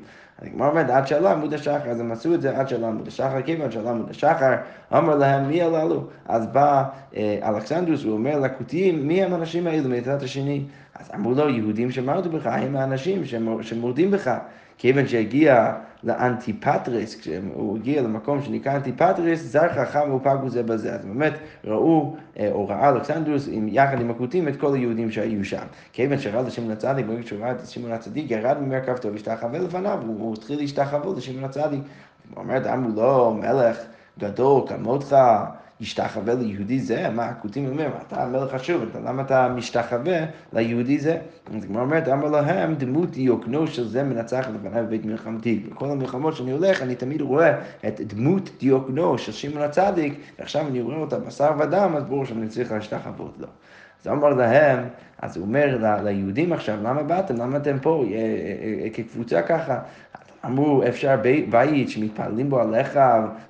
הגמרא 0.41 0.69
אומרת, 0.69 0.89
עד 0.89 1.07
שעלה 1.07 1.31
עמוד 1.31 1.53
השחר, 1.53 1.89
אז 1.89 1.99
הם 1.99 2.11
עשו 2.11 2.33
את 2.33 2.41
זה 2.41 2.57
עד 2.59 2.69
שעלה 2.69 2.87
עמוד 2.87 3.07
השחר, 3.07 3.41
כיוון 3.41 3.71
שעלה 3.71 3.89
עמוד 3.89 4.09
השחר, 4.09 4.53
אמר 4.97 5.15
להם, 5.15 5.47
מי 5.47 5.61
הללו? 5.61 6.03
אז 6.25 6.47
בא 6.47 6.83
אה, 7.15 7.39
אלכסנדרוס, 7.43 8.03
הוא 8.03 8.13
אומר 8.13 8.39
לכותיים, 8.39 9.07
מי 9.07 9.23
הם 9.23 9.33
האנשים 9.33 9.67
האלו 9.67 9.89
מצד 9.89 10.23
השני? 10.23 10.63
אז 10.95 11.11
אמרו 11.15 11.33
לו, 11.33 11.49
יהודים 11.49 11.91
שמרדו 11.91 12.29
בך, 12.29 12.47
הם 12.47 12.75
האנשים 12.75 13.21
שמורדים 13.61 14.11
בך. 14.11 14.37
כיוון 14.77 15.07
שהגיע 15.07 15.73
לאנטיפטריס, 16.03 17.19
כשהוא 17.19 17.77
הגיע 17.77 18.01
למקום 18.01 18.41
שנקרא 18.41 18.75
אנטיפטריס, 18.75 19.41
זרחה 19.41 19.69
חמה 19.73 20.13
ופגעו 20.13 20.49
זה 20.49 20.63
בזה. 20.63 20.95
אז 20.95 21.05
באמת 21.05 21.33
ראו, 21.65 22.15
אה, 22.39 22.49
או 22.51 22.67
ראה 22.67 22.89
אלכסנדרוס 22.89 23.49
יחד 23.67 24.01
עם 24.01 24.11
הכותים 24.11 24.47
את 24.47 24.55
כל 24.59 24.75
היהודים 24.75 25.11
שהיו 25.11 25.45
שם. 25.45 25.65
כיוון 25.93 26.19
שראה 26.19 26.41
לשמעון 26.41 26.71
הצדיק, 26.71 27.05
ברגע 27.05 27.27
שהוא 27.27 27.39
ראה 27.39 27.51
את 27.51 27.67
שמעון 27.67 27.91
הצדיק, 27.91 28.31
ירד 28.31 28.57
ממרכבתו 28.61 29.11
והשתחווה 29.11 29.59
לפניו, 29.59 29.99
הוא 30.07 30.33
התחיל 30.33 30.59
להשתחוות 30.59 31.17
לשמעון 31.17 31.43
הצדיק. 31.43 31.81
הוא 32.35 32.43
אומר, 32.43 32.73
אמרו 32.73 33.01
לו, 33.01 33.33
מלך 33.33 33.77
גדול 34.19 34.61
כמותך, 34.67 35.15
ישתחווה 35.83 36.33
ליהודי 36.33 36.79
זה, 36.79 37.09
מה 37.09 37.25
הכותים 37.25 37.65
אומרים, 37.65 37.91
אתה 38.07 38.23
המלך 38.23 38.51
חשוב, 38.51 38.83
למה 39.05 39.21
אתה 39.21 39.49
משתחווה 39.55 40.25
ליהודי 40.53 40.99
זה? 40.99 41.17
אז 41.55 41.63
הגמרא 41.63 41.81
אומרת, 41.81 42.07
אמר 42.07 42.29
להם, 42.29 42.75
דמות 42.75 43.11
דיוקנו 43.11 43.67
של 43.67 43.87
זה 43.87 44.03
מנצח 44.03 44.47
לפניי 44.55 44.83
בבית 44.83 45.05
מלחמתי. 45.05 45.63
בכל 45.71 45.89
המלחמות 45.89 46.35
שאני 46.35 46.51
הולך, 46.51 46.81
אני 46.81 46.95
תמיד 46.95 47.21
רואה 47.21 47.59
את 47.87 48.01
דמות 48.01 48.49
דיוקנו 48.59 49.17
של 49.17 49.31
שמעון 49.31 49.61
הצדיק, 49.61 50.19
ועכשיו 50.39 50.67
אני 50.67 50.81
רואה 50.81 50.97
אותה 50.97 51.19
בשר 51.19 51.51
ודם, 51.59 51.93
אז 51.97 52.03
ברור 52.03 52.25
שאני 52.25 52.47
צריך 52.47 52.71
להשתחוות 52.71 53.35
לו. 53.39 53.47
אז 54.01 54.07
אמר 54.07 54.29
להם, 54.29 54.85
אז 55.21 55.37
הוא 55.37 55.45
אומר 55.45 55.99
ליהודים 56.03 56.53
עכשיו, 56.53 56.77
למה 56.83 57.03
באתם? 57.03 57.35
למה 57.35 57.57
אתם 57.57 57.77
פה 57.81 58.03
אה, 58.07 58.15
אה, 58.15 58.83
אה, 58.83 58.89
כקבוצה 58.89 59.41
ככה? 59.41 59.79
אמרו, 60.45 60.83
אפשר 60.87 61.15
בית 61.51 61.89
שמתפללים 61.89 62.49
בו 62.49 62.59
עליך 62.59 62.99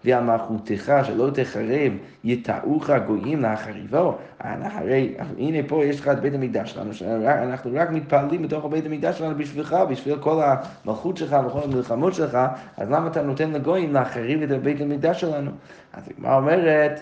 ועל 0.06 0.24
מלכותך, 0.24 0.94
שלא 1.04 1.30
תחרב, 1.34 1.92
יטעוך 2.24 2.90
גויים 3.08 3.42
להחריבו. 3.42 4.18
הרי 4.40 5.14
הנה 5.38 5.58
פה 5.68 5.86
יש 5.86 6.00
לך 6.00 6.08
את 6.08 6.20
בית 6.20 6.34
המקדש 6.34 6.72
שלנו, 6.72 6.94
שאנחנו 6.94 7.72
רק 7.74 7.90
מתפללים 7.90 8.42
בתוך 8.42 8.66
בית 8.66 8.86
המקדש 8.86 9.18
שלנו 9.18 9.38
בשבילך, 9.38 9.76
בשביל 9.90 10.16
כל 10.20 10.42
המלכות 10.44 11.18
שלך 11.18 11.38
וכל 11.48 11.60
המלחמות 11.64 12.14
שלך, 12.14 12.38
אז 12.78 12.92
למה 12.92 13.08
אתה 13.08 13.22
נותן 13.22 13.52
לגויים 13.52 13.94
להחריב 13.94 14.42
את 14.42 14.64
בית 14.64 14.82
המקדש 14.82 15.22
שלנו? 15.22 15.52
אז 15.94 16.04
הגמרא 16.10 16.38
אומרת, 16.38 17.00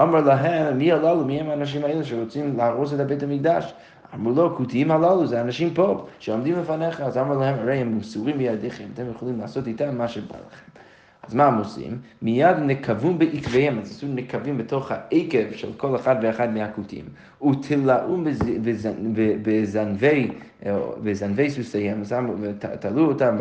אמר 0.00 0.20
להם, 0.20 0.78
מי 0.78 0.92
הללו, 0.92 1.24
מי 1.24 1.40
הם 1.40 1.50
האנשים 1.50 1.84
האלה 1.84 2.04
שרוצים 2.04 2.56
להרוס 2.56 2.94
את 2.94 3.00
בית 3.06 3.22
המקדש? 3.22 3.74
אמרו 4.14 4.32
לו, 4.32 4.56
כותיים 4.56 4.90
הללו, 4.90 5.26
זה 5.26 5.40
אנשים 5.40 5.74
פה, 5.74 6.06
שעומדים 6.18 6.58
לפניך, 6.58 7.00
אז 7.00 7.18
אמר 7.18 7.38
להם, 7.38 7.54
הרי 7.58 7.76
הם 7.76 7.98
מסורים 7.98 8.38
בידיכם, 8.38 8.84
אתם 8.94 9.10
יכולים 9.10 9.40
לעשות 9.40 9.66
איתם 9.66 9.98
מה 9.98 10.08
שבא 10.08 10.36
לכם. 10.46 10.80
אז 11.28 11.34
מה 11.34 11.46
הם 11.46 11.58
עושים? 11.58 11.98
מיד 12.22 12.56
נקבום 12.66 13.18
בעקביהם, 13.18 13.78
אז 13.78 13.90
עשו 13.90 14.06
נקבים 14.08 14.58
בתוך 14.58 14.90
העקב 14.90 15.52
של 15.52 15.72
כל 15.76 15.96
אחד 15.96 16.16
ואחד 16.22 16.54
מהכותים, 16.54 17.04
ותלאום 17.50 18.24
בזנבי, 19.42 20.28
בזנבי 21.02 21.50
סוסיהם, 21.50 22.02
ותלו 22.40 23.06
אותם 23.06 23.36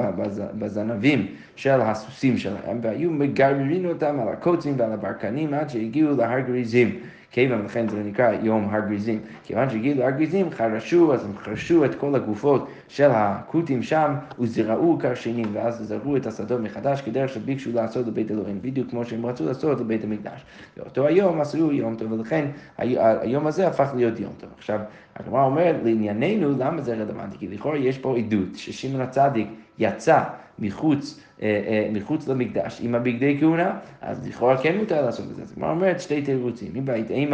בזנבים 0.60 1.28
של 1.56 1.82
הסוסים 1.82 2.38
שלהם, 2.38 2.80
והיו 2.82 3.12
מגררים 3.12 3.86
אותם 3.86 4.20
על 4.20 4.28
הקוצים 4.28 4.74
ועל 4.78 4.92
הברקנים 4.92 5.54
עד 5.54 5.70
שהגיעו 5.70 6.16
להר 6.16 6.40
גריזים. 6.40 7.00
כיוון, 7.34 7.66
לכן 7.66 7.88
זה 7.88 8.04
נקרא 8.04 8.32
יום 8.44 8.70
הר 8.72 8.80
גריזים. 8.80 9.20
כיוון 9.44 9.70
שהגיעו 9.70 10.00
להר 10.00 10.10
גריזים, 10.10 10.52
חרשו, 10.52 11.14
אז 11.14 11.26
הם 11.26 11.38
חרשו 11.38 11.86
את 11.86 11.96
כל 11.96 12.16
הגופות 12.16 12.68
של 12.88 13.10
הכותים 13.14 13.84
שם, 13.84 14.14
וזרעו 14.40 14.98
קרשנים, 15.00 15.46
ואז 15.54 15.78
זרעו 15.88 16.18
את 16.18 16.26
השדות 16.26 16.62
מחדש, 16.62 17.02
כדרך 17.02 17.30
שביקשו 17.30 17.72
לעשות 17.74 18.08
לבית 18.08 18.32
אלוהים, 18.32 18.60
בדיוק 18.62 18.90
כמו 18.90 19.06
שהם 19.06 19.26
רצו 19.26 19.46
לעשות 19.46 19.80
לבית 19.80 20.04
המקדש. 20.04 20.46
באותו 20.78 21.08
היום 21.08 21.42
עשו 21.42 21.72
יום 21.72 21.96
טוב, 21.96 22.12
ולכן 22.12 22.46
היום 22.78 23.48
הזה 23.48 23.68
הפך 23.68 23.92
להיות 23.96 24.20
יום 24.20 24.34
טוב. 24.40 24.50
עכשיו, 24.58 24.80
הגמרא 25.16 25.44
אומרת, 25.44 25.76
לענייננו, 25.84 26.58
למה 26.58 26.82
זה 26.82 26.94
רלוונטי? 26.94 27.38
כי 27.38 27.48
לכאורה 27.48 27.78
יש 27.78 27.98
פה 27.98 28.18
עדות 28.18 28.56
ששמעון 28.56 29.02
הצדיק 29.02 29.48
יצא 29.80 30.24
מחוץ, 30.60 31.20
אה, 31.42 31.62
אה, 31.68 31.90
מחוץ 31.92 32.28
למקדש 32.28 32.82
עם 32.82 32.96
הבגדי 32.96 33.38
כהונה, 33.40 33.78
אז 34.02 34.28
לכאורה 34.28 34.58
כן 34.64 34.78
מותר 34.78 35.06
לעשות 35.06 35.26
את 35.32 35.36
זה. 35.36 35.42
אז 35.42 35.52
הגמרא 35.52 35.72
אומרת 35.72 36.02
שתי 36.02 36.22
תירוצים, 36.22 36.72
אם 37.12 37.34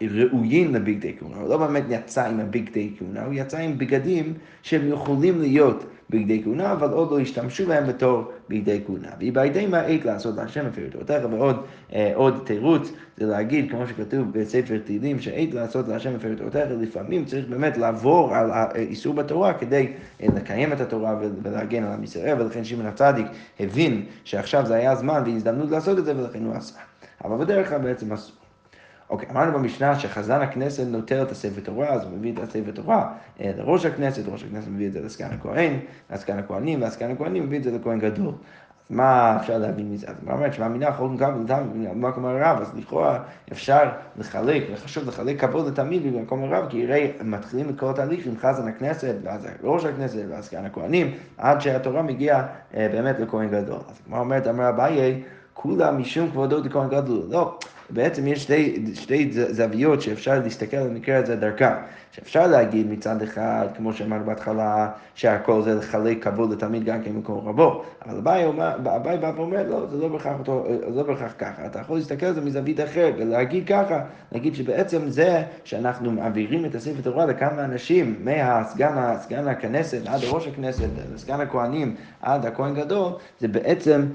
ראויים 0.00 0.74
לבגדי 0.74 1.12
כהונה, 1.18 1.36
הוא 1.36 1.48
לא 1.48 1.56
באמת 1.56 1.84
יצא 1.88 2.26
עם 2.28 2.40
הבגדי 2.40 2.90
כהונה, 2.98 3.24
הוא 3.24 3.34
יצא 3.34 3.58
עם 3.58 3.78
בגדים 3.78 4.34
שהם 4.62 4.88
יכולים 4.88 5.40
להיות 5.40 5.84
בגדי 6.10 6.42
כהונה, 6.44 6.72
אבל 6.72 6.90
עוד 6.90 7.10
לא 7.10 7.20
השתמשו 7.20 7.66
בהם 7.66 7.86
בתור 7.86 8.30
בגדי 8.48 8.80
כהונה. 8.86 9.08
והיא 9.18 9.32
בידי 9.32 9.66
מה 9.66 9.80
עת 9.80 10.04
לעשות 10.04 10.36
להשם 10.36 10.66
לפי 10.66 10.84
רצונותיך, 10.84 11.22
ועוד 11.30 11.56
אה, 11.92 12.12
עוד 12.14 12.42
תירוץ 12.44 12.92
זה 13.16 13.26
להגיד, 13.26 13.70
כמו 13.70 13.86
שכתוב 13.86 14.32
בספר 14.32 14.78
תהילים, 14.84 15.20
שעת 15.20 15.54
לעשות 15.54 15.88
להשם 15.88 16.14
לפי 16.14 16.28
רצונותיך, 16.28 16.64
לפעמים 16.80 17.24
צריך 17.24 17.46
באמת 17.48 17.76
לעבור 17.76 18.34
על 18.34 18.50
האיסור 18.50 19.14
בתורה 19.14 19.54
כדי 19.54 19.92
אה, 20.22 20.26
לקיים 20.36 20.72
את 20.72 20.80
התורה 20.80 21.16
ולהגן 21.42 21.84
על 21.84 21.92
עם 21.92 22.04
ישראל, 22.04 22.40
ולכן 22.40 22.64
שמעון 22.64 22.86
הצדיק 22.86 23.26
הבין 23.60 24.04
שעכשיו 24.24 24.66
זה 24.66 24.74
היה 24.74 24.92
הזמן 24.92 25.22
והזדמנות 25.26 25.70
לעשות 25.70 25.98
את 25.98 26.04
זה, 26.04 26.16
ולכן 26.16 26.44
הוא 26.44 26.54
עשה. 26.54 26.78
אבל 27.24 27.44
בדרך 27.44 27.68
כלל 27.68 27.78
בעצם 27.78 28.12
אסור. 28.12 28.45
אוקיי, 29.10 29.28
אמרנו 29.30 29.58
במשנה 29.58 29.98
שחזן 29.98 30.40
הכנסת 30.40 30.84
נוטל 30.86 31.22
את 31.22 31.30
הספר 31.30 31.60
תורה, 31.60 31.88
אז 31.88 32.04
הוא 32.04 32.12
מביא 32.12 32.32
את 32.32 32.38
הספר 32.38 32.70
תורה 32.74 33.12
אה, 33.40 33.50
לראש 33.56 33.86
הכנסת, 33.86 34.22
ראש 34.28 34.44
הכנסת 34.44 34.68
מביא 34.68 34.86
את 34.86 34.92
זה 34.92 35.00
לסגן 35.00 35.30
הכהן, 35.32 35.78
לסגן 36.10 36.38
הכהנים, 36.38 36.82
והסגן 36.82 37.10
הכהנים 37.10 37.46
מביא 37.46 37.58
את 37.58 37.64
זה 37.64 37.70
לכהן 37.70 37.98
גדול. 37.98 38.32
אז 38.90 38.96
מה 38.96 39.36
אפשר 39.40 39.58
להבין 39.58 39.92
מזה? 39.92 40.06
אז 40.08 40.14
מה 40.22 40.32
אומרת 40.32 40.54
שמאמינה 40.54 40.92
חוק 40.92 41.12
גם 41.16 41.46
במקום 41.46 42.26
הרב, 42.26 42.60
אז 42.60 42.74
לכאורה 42.76 43.18
אפשר 43.52 43.88
לחלק, 44.16 44.62
וחשוב 44.72 45.08
לחלק 45.08 45.40
כבוד 45.40 45.66
לתלמיד 45.66 46.14
במקום 46.14 46.44
הרב, 46.44 46.66
כי 46.70 46.84
הרי 46.84 47.12
מתחילים 47.24 47.68
את 47.68 47.78
כל 47.78 47.90
התהליך 47.90 48.26
עם 48.26 48.34
חזן 48.38 48.68
הכנסת, 48.68 49.14
ואז 49.22 49.46
ראש 49.62 49.84
הכנסת, 49.84 50.24
ואז 50.28 50.44
סגן 50.44 50.64
הכהנים, 50.64 51.14
עד 51.38 51.60
שהתורה 51.60 52.02
מגיעה 52.02 52.46
אה, 52.74 52.88
באמת 52.92 53.18
לכהן 53.18 53.48
גדול. 53.48 53.80
אז 53.90 54.00
כמו 54.06 54.18
אומרת, 54.18 54.46
אמר 54.46 54.68
אביי, 54.68 55.22
כולה 55.54 55.90
משום 55.90 56.30
כבודו 56.30 56.60
לכהן 56.64 56.88
גדול. 56.88 57.22
לא. 57.30 57.58
בעצם 57.90 58.26
יש 58.26 58.42
שתי, 58.42 58.84
שתי 58.94 59.30
זוויות 59.32 60.02
שאפשר 60.02 60.40
להסתכל 60.44 60.76
על 60.76 60.86
המקרה 60.86 61.16
הזה 61.16 61.36
דרכם. 61.36 61.74
שאפשר 62.16 62.46
להגיד 62.46 62.90
מצד 62.90 63.22
אחד, 63.22 63.66
כמו 63.76 63.92
שאמרנו 63.92 64.24
בהתחלה, 64.24 64.88
שהכל 65.14 65.62
זה 65.62 65.74
לחלק 65.74 66.24
כבוד 66.24 66.52
לתלמיד 66.52 66.84
גם 66.84 67.02
כן 67.02 67.12
במקום 67.12 67.48
רבו. 67.48 67.82
אבל 68.06 68.18
אביי 68.86 69.18
בא 69.18 69.32
ואומר, 69.36 69.62
לא, 69.68 69.86
זה 69.90 69.96
לא 69.96 70.08
בהכרח 70.08 70.36
לא 70.94 71.02
בהכרח 71.02 71.34
ככה. 71.38 71.66
אתה 71.66 71.78
יכול 71.78 71.96
להסתכל 71.96 72.26
על 72.26 72.34
זה 72.34 72.40
מזווית 72.40 72.80
אחרת 72.80 73.14
ולהגיד 73.18 73.66
ככה, 73.66 74.00
להגיד 74.32 74.54
שבעצם 74.54 75.08
זה 75.08 75.42
שאנחנו 75.64 76.12
מעבירים 76.12 76.64
את 76.64 76.74
הספר 76.74 77.00
תורה 77.02 77.26
לכמה 77.26 77.64
אנשים, 77.64 78.16
מהסגן 78.24 79.48
הכנסת 79.48 80.00
עד 80.06 80.20
ראש 80.24 80.46
הכנסת, 80.46 80.88
לסגן 81.14 81.40
הכהנים 81.40 81.94
עד 82.22 82.46
הכהן 82.46 82.74
גדול, 82.74 83.12
זה 83.40 83.48
בעצם, 83.48 84.06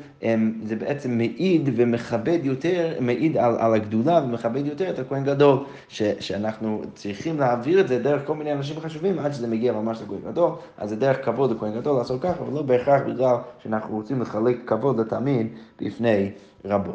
זה 0.63 0.75
בעצם 0.79 1.17
מעיד 1.17 1.69
ומכבד 1.75 2.39
יותר, 2.43 2.93
מעיד 2.99 3.37
על, 3.37 3.55
על 3.61 3.73
הגדולה 3.73 4.21
ומכבד 4.23 4.65
יותר 4.65 4.89
את 4.89 4.99
הכהן 4.99 5.23
גדול, 5.23 5.57
ש, 5.89 6.01
שאנחנו 6.19 6.81
צריכים 6.95 7.39
להעביר 7.39 7.79
את 7.81 7.87
זה 7.87 7.99
דרך 7.99 8.21
כל 8.25 8.35
מיני 8.35 8.53
אנשים 8.53 8.79
חשובים 8.79 9.19
עד 9.19 9.33
שזה 9.33 9.47
מגיע 9.47 9.73
ממש 9.73 10.01
לכהן 10.01 10.31
גדול, 10.31 10.51
אז 10.77 10.89
זה 10.89 10.95
דרך 10.95 11.25
כבוד 11.25 11.51
לכהן 11.51 11.73
גדול 11.73 11.97
לעשות 11.97 12.21
ככה, 12.21 12.43
אבל 12.43 12.53
לא 12.53 12.61
בהכרח 12.61 13.01
בגלל 13.07 13.35
שאנחנו 13.63 13.95
רוצים 13.95 14.21
לחלק 14.21 14.57
כבוד 14.65 14.99
לתלמיד 14.99 15.47
בפני 15.81 16.31
רבו. 16.65 16.91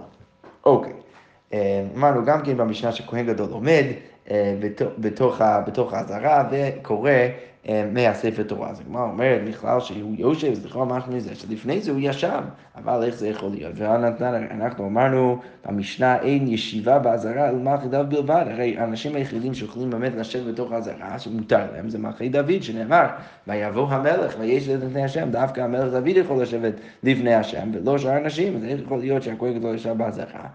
אוקיי, 0.64 0.92
אה, 1.52 1.84
אמרנו 1.96 2.24
גם 2.24 2.42
כן 2.42 2.56
במשנה 2.56 2.92
שכהן 2.92 3.26
גדול 3.26 3.50
עומד 3.50 3.84
אה, 4.30 4.56
בתוך, 5.00 5.40
בתוך 5.66 5.92
האזהרה 5.92 6.48
וקורא 6.50 7.10
מהספר 7.92 8.42
תורה. 8.42 8.70
אז 8.70 8.80
הגמרא 8.80 9.02
אומרת 9.02 9.40
בכלל 9.48 9.80
שהוא 9.80 10.14
יושב, 10.18 10.52
לכאורה 10.64 10.84
משהו 10.84 11.12
מזה, 11.12 11.34
שלפני 11.34 11.80
זה 11.80 11.90
הוא 11.90 12.00
ישב, 12.02 12.42
אבל 12.76 13.02
איך 13.02 13.14
זה 13.14 13.28
יכול 13.28 13.50
להיות? 13.50 13.72
ואנחנו 13.74 14.86
אמרנו 14.86 15.38
במשנה 15.66 16.18
אין 16.22 16.48
ישיבה 16.48 16.98
באזהרה 16.98 17.48
אלא 17.48 17.58
מלכי 17.58 17.88
דוד 17.88 18.10
בלבד, 18.10 18.44
הרי 18.50 18.78
האנשים 18.78 19.14
היחידים 19.14 19.54
שיכולים 19.54 19.90
באמת 19.90 20.12
לשבת 20.14 20.54
בתוך 20.54 20.72
האזהרה, 20.72 21.18
שמותר 21.18 21.64
להם, 21.72 21.88
זה 21.88 21.98
מלכי 21.98 22.28
דוד, 22.28 22.62
שנאמר, 22.62 23.06
ויבוא 23.46 23.88
המלך 23.88 24.36
ויש 24.40 24.68
לפני 24.68 25.04
השם, 25.04 25.30
דווקא 25.30 25.60
המלך 25.60 25.92
דוד 25.92 26.16
יכול 26.16 26.42
לשבת 26.42 26.74
לפני 27.02 27.34
השם, 27.34 27.70
ולא 27.72 27.98
שאר 27.98 28.16
אנשים, 28.16 28.56
אז 28.56 28.64
איך 28.64 28.80
יכול 28.80 28.98
להיות 28.98 29.22
שהכהן 29.22 29.58
גדול 29.58 29.74
ישב 29.74 29.92
באזהרה? 29.92 30.46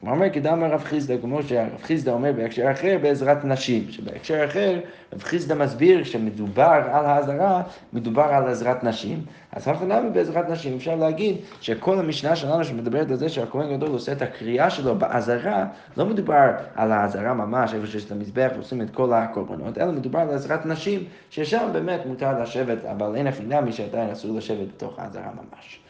הוא 0.00 0.10
אומר 0.10 0.30
כדם 0.32 0.62
הרב 0.62 0.84
חיסדא, 0.84 1.14
כמו 1.20 1.42
שהרב 1.42 1.82
חיסדא 1.82 2.12
אומר 2.12 2.32
בהקשר 2.32 2.70
אחר, 2.72 2.98
בעזרת 3.02 3.44
נשים, 3.44 3.86
שבהקשר 3.90 4.44
אחר 4.44 4.80
רב 5.12 5.22
חיסדא 5.22 5.54
מסביר 5.54 6.04
שמדובר 6.04 6.82
על 6.92 7.06
האזהרה, 7.06 7.62
מדובר 7.92 8.22
על 8.22 8.48
עזרת 8.48 8.84
נשים. 8.84 9.24
אז 9.52 9.68
אחד 9.68 9.86
בעזרת 10.12 10.50
נשים 10.50 10.76
אפשר 10.76 10.94
להגיד 10.94 11.36
שכל 11.60 11.98
המשנה 11.98 12.36
שלנו 12.36 12.64
שמדברת 12.64 13.10
על 13.10 13.16
זה 13.16 13.28
שהכהן 13.28 13.76
גדול 13.76 13.88
עושה 13.88 14.12
את 14.12 14.22
הקריאה 14.22 14.70
שלו 14.70 14.94
באזהרה, 14.98 15.66
לא 15.96 16.06
מדובר 16.06 16.50
על 16.74 16.92
האזהרה 16.92 17.34
ממש, 17.34 17.74
איפה 17.74 17.86
שיש 17.86 18.04
את 18.04 18.12
המזבח 18.12 18.50
ועושים 18.54 18.82
את 18.82 18.90
כל 18.90 19.12
הקורבנות, 19.12 19.78
אלא 19.78 19.92
מדובר 19.92 20.18
על 20.18 20.30
עזרת 20.30 20.66
נשים, 20.66 21.04
ששם 21.30 21.68
באמת 21.72 22.00
מותר 22.06 22.42
לשבת, 22.42 22.84
אבל 22.84 23.16
אין 23.16 23.26
אף 23.26 23.40
מי 23.64 23.72
שעדיין 23.72 24.10
אסור 24.10 24.36
לשבת 24.36 24.68
בתוך 24.76 24.98
האזהרה 24.98 25.30
ממש. 25.34 25.80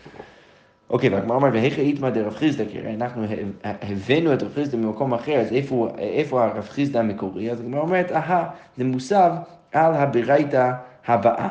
אוקיי, 0.90 1.08
והגמרא 1.10 1.36
אומר, 1.36 1.48
והיכא 1.52 1.80
איתמא 1.80 2.10
דרב 2.10 2.34
חיסדא, 2.34 2.64
כי 2.70 2.78
הרי 2.78 2.94
אנחנו 2.94 3.24
הבאנו 3.64 4.34
את 4.34 4.42
רב 4.42 4.54
חיסדא 4.54 4.78
ממקום 4.78 5.14
אחר, 5.14 5.40
אז 5.40 5.52
איפה, 5.52 5.88
איפה 5.98 6.44
הרב 6.44 6.68
חיסדא 6.68 6.98
המקורי? 6.98 7.50
אז 7.50 7.60
הגמרא 7.60 7.80
אומרת, 7.80 8.12
אהה, 8.12 8.48
זה 8.76 8.84
מוסב 8.84 9.32
על 9.72 9.94
הברייתא 9.94 10.72
הבאה. 11.06 11.48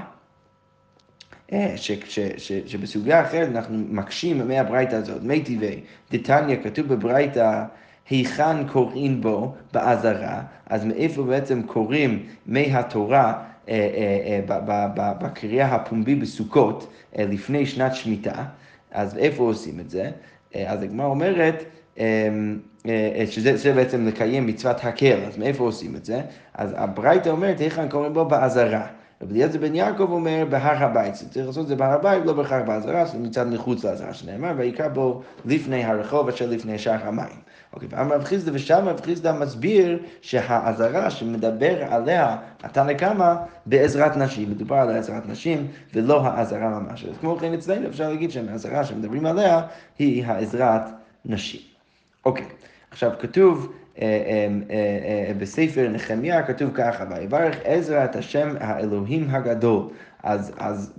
אה, 1.54 1.76
שבסוגיה 2.66 3.22
אחרת 3.22 3.50
אנחנו 3.50 3.78
מקשים 3.90 4.48
מהברייתא 4.48 4.96
הזאת, 4.96 5.24
מי 5.24 5.44
טבעי, 5.44 5.80
דתניא, 6.12 6.58
כתוב 6.64 6.88
בברייתא, 6.88 7.64
היכן 8.10 8.68
קוראים 8.68 9.22
בו 9.22 9.54
באזהרה, 9.74 10.42
אז 10.66 10.86
מאיפה 10.86 11.24
בעצם 11.24 11.62
קוראים 11.64 12.26
מהתורה 12.46 13.34
אה, 13.70 14.40
אה, 14.50 14.80
בקריאה 14.96 15.76
הפומבי 15.76 16.16
בסוכות 16.16 16.94
לפני 17.16 17.66
שנת 17.66 17.96
שמיטה. 17.96 18.44
אז 18.96 19.18
איפה 19.18 19.44
עושים 19.44 19.80
את 19.80 19.90
זה? 19.90 20.10
אה, 20.56 20.72
אז 20.72 20.84
הגמרא 20.84 21.06
אומרת, 21.06 21.64
אמ, 21.98 22.60
אה, 22.86 23.24
שזה 23.30 23.74
בעצם 23.74 24.08
לקיים 24.08 24.48
מצוות 24.48 24.78
הקל, 24.84 25.20
אז 25.28 25.38
מאיפה 25.38 25.64
עושים 25.64 25.96
את 25.96 26.06
זה? 26.06 26.22
אז 26.54 26.74
הברייתא 26.78 27.30
אומרת, 27.30 27.60
היכן 27.60 27.90
קוראים 27.90 28.14
בו 28.14 28.26
באזהרה. 28.26 28.88
רבי 29.22 29.34
אליעזר 29.34 29.60
בן 29.60 29.76
יעקב 29.76 30.12
אומר 30.12 30.46
בהר 30.50 30.84
הבית, 30.84 31.14
צריך 31.14 31.48
לעשות 31.48 31.64
את 31.64 31.68
זה 31.68 31.76
בהר 31.76 31.92
הבית, 31.92 32.26
לא 32.26 32.34
בהכרח 32.34 32.68
באזהרה, 32.68 33.06
זה 33.06 33.18
מצד 33.18 33.48
מחוץ 33.48 33.86
לאזהרה, 33.86 34.14
שנאמר, 34.14 34.54
ויקרא 34.58 34.88
בו 34.88 35.22
לפני 35.46 35.84
הרחוב 35.84 36.28
אשר 36.28 36.50
לפני 36.50 36.78
שער 36.80 37.08
המים. 37.08 37.45
אוקיי, 37.76 37.90
ואמר 37.92 38.16
רב 38.16 38.24
חיסדא, 38.24 38.52
ושם 38.54 38.88
רב 38.88 39.02
חיסדא 39.02 39.34
מסביר 39.34 40.00
שהאזהרה 40.22 41.12
שמדבר 41.12 41.84
עליה 41.90 42.38
התנא 42.64 42.94
קמא 42.94 43.34
בעזרת 43.66 44.18
נשים, 44.18 44.50
מדובר 44.50 44.76
על 44.76 44.90
עזרת 44.90 45.26
נשים 45.26 45.68
ולא 45.94 46.28
האזהרה 46.28 46.80
ממש. 46.80 47.06
אז 47.06 47.18
כמו 47.22 47.38
כן 47.38 47.54
אצלנו 47.54 47.88
אפשר 47.88 48.10
להגיד 48.10 48.32
שהאזהרה 48.32 48.84
שמדברים 48.84 49.26
עליה 49.26 49.62
היא 50.00 50.26
העזרת 50.26 50.82
נשים. 51.26 51.62
אוקיי, 52.26 52.46
עכשיו 52.92 53.12
כתוב 53.20 53.74
בספר 55.38 55.90
נחמיה 55.90 56.44
כתוב 56.44 56.72
ככה, 56.74 57.06
ויברך 57.10 57.58
עזרא 57.64 58.06
את 58.06 58.16
השם 58.16 58.50
האלוהים 58.60 59.28
הגדול. 59.30 59.88
אז, 60.24 60.52
אז 60.58 60.94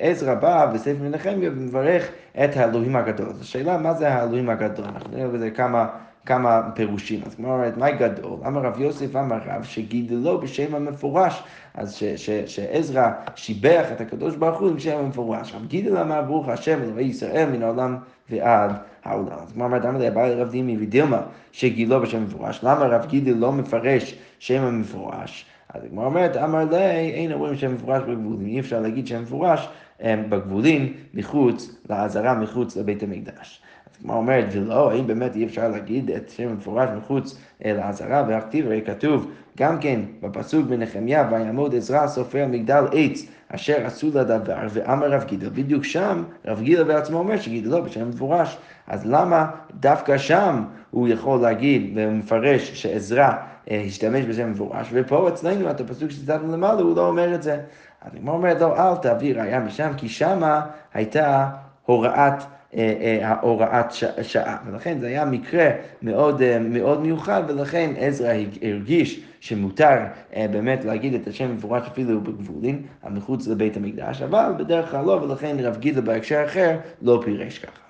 עזרא 0.00 0.34
בא 0.34 0.66
בספר 0.74 1.08
נחמיה 1.08 1.50
ומברך 1.50 2.08
את 2.44 2.56
האלוהים 2.56 2.96
הגדול. 2.96 3.28
אז 3.28 3.40
השאלה 3.40 3.78
מה 3.78 3.94
זה 3.94 4.08
האלוהים 4.08 4.50
הגדול? 4.50 4.84
אנחנו 4.84 5.16
נראה 5.16 5.28
בזה 5.28 5.50
כמה, 5.50 5.88
כמה 6.28 6.60
פירושים. 6.74 7.20
אז 7.26 7.34
כמו 7.34 7.52
אומרת, 7.54 7.76
מה 7.76 7.90
גדול? 7.90 8.38
אמר 8.46 8.60
רב 8.60 8.80
יוסף 8.80 9.16
אמר 9.16 9.38
רב 9.46 9.62
שגידלו 9.62 10.40
בשם 10.40 10.74
המפורש. 10.74 11.42
אז 11.74 11.98
שעזרא 12.46 13.10
שיבח 13.34 13.86
את 13.92 14.00
הקדוש 14.00 14.36
ברוך 14.36 14.60
הוא 14.60 14.70
עם 14.70 14.78
שם 14.78 14.98
המפורש. 14.98 15.54
רב 15.54 15.66
גידל 15.66 15.96
אמר 15.96 16.22
ברוך 16.22 16.48
השם 16.48 16.82
אלוהי 16.82 17.06
ישראל 17.06 17.48
מן 17.52 17.62
העולם 17.62 17.96
ועד 18.30 18.72
העולם. 19.04 19.38
אז 19.42 19.52
כמו 19.52 19.64
אמרת, 19.64 19.84
אמר 19.84 19.98
לי, 19.98 20.08
הבא 20.08 20.28
לרב 20.28 20.50
דימי 20.50 20.76
ודילמה 20.80 21.20
שגילו 21.52 22.00
בשם 22.00 22.24
מפורש, 22.24 22.60
למה 22.62 22.86
רב 22.86 23.06
גידל 23.06 23.34
לא 23.34 23.52
מפרש 23.52 24.18
שם 24.38 24.62
המפורש? 24.62 25.46
אז 25.74 25.84
הגמרא 25.84 26.06
אומרת, 26.06 26.36
אמר 26.36 26.64
לי, 26.64 27.10
אין 27.10 27.32
אומרים 27.32 27.56
שם 27.56 27.74
מפורש 27.74 28.02
בגבולים, 28.02 28.46
אי 28.46 28.60
אפשר 28.60 28.80
להגיד 28.80 29.06
שם 29.06 29.22
מפורש 29.22 29.68
בגבולים 30.04 30.92
מחוץ 31.14 31.76
לעזרה, 31.90 32.34
מחוץ 32.34 32.76
לבית 32.76 33.02
המקדש. 33.02 33.62
הגמרא 34.00 34.16
אומרת, 34.16 34.44
ולא, 34.52 34.90
האם 34.90 35.06
באמת 35.06 35.36
אי 35.36 35.44
אפשר 35.44 35.68
להגיד 35.68 36.10
את 36.10 36.30
שם 36.30 36.48
המפורש 36.48 36.88
מחוץ 36.96 37.38
לעזרה, 37.64 38.24
והכתיב 38.28 38.66
הרי 38.66 38.82
כתוב 38.86 39.30
גם 39.58 39.78
כן 39.80 40.00
בפסוק 40.22 40.66
בנחמיה, 40.66 41.28
ויעמוד 41.30 41.74
עזרא 41.74 42.06
סופר 42.06 42.46
מגדל 42.46 42.84
עץ. 42.92 43.26
אשר 43.48 43.86
עשו 43.86 44.10
לדבר, 44.14 44.56
ואמר 44.70 45.10
רב 45.10 45.24
גידל, 45.24 45.48
בדיוק 45.48 45.84
שם 45.84 46.22
רב 46.46 46.60
גידל 46.60 46.82
בעצמו 46.82 47.18
אומר 47.18 47.36
שגידלו 47.40 47.70
לא, 47.70 47.80
בשם 47.80 48.08
מפורש. 48.08 48.58
אז 48.86 49.06
למה 49.06 49.50
דווקא 49.74 50.18
שם 50.18 50.64
הוא 50.90 51.08
יכול 51.08 51.40
להגיד 51.40 51.92
ומפרש 51.96 52.82
שעזרא 52.82 53.30
אה, 53.70 53.82
השתמש 53.86 54.24
בשם 54.24 54.50
מפורש, 54.50 54.88
ופה 54.92 55.28
אצלנו, 55.28 55.70
את 55.70 55.80
הפסוק 55.80 56.10
שציטטנו 56.10 56.52
למעלה, 56.52 56.80
הוא 56.80 56.96
לא 56.96 57.08
אומר 57.08 57.34
את 57.34 57.42
זה. 57.42 57.60
אז 58.02 58.12
אני 58.12 58.28
אומר 58.28 58.54
לו, 58.60 58.76
אל 58.76 58.96
תביא 58.96 59.34
ראיה 59.34 59.60
משם, 59.60 59.90
כי 59.96 60.08
שמה 60.08 60.66
הייתה 60.94 61.48
הוראת... 61.86 62.42
אה, 62.74 62.94
אה, 63.00 63.28
ההוראת 63.28 63.92
שעה. 64.22 64.56
ולכן 64.66 65.00
זה 65.00 65.06
היה 65.06 65.24
מקרה 65.24 65.70
מאוד, 66.02 66.42
מאוד 66.60 67.00
מיוחד, 67.00 67.42
ולכן 67.48 67.92
עזרא 67.96 68.32
הרגיש 68.62 69.20
שמותר 69.40 69.96
באמת 70.36 70.84
להגיד 70.84 71.14
את 71.14 71.26
השם 71.26 71.54
מפורש 71.54 71.86
אפילו 71.86 72.20
בגבולים, 72.20 72.86
מחוץ 73.10 73.46
לבית 73.46 73.76
המקדש, 73.76 74.22
אבל 74.22 74.52
בדרך 74.58 74.90
כלל 74.90 75.04
לא, 75.04 75.12
ולכן 75.12 75.56
רב 75.60 75.76
גידל 75.76 76.00
בהקשר 76.00 76.44
אחר 76.44 76.78
לא 77.02 77.22
פירש 77.24 77.58
ככה. 77.58 77.82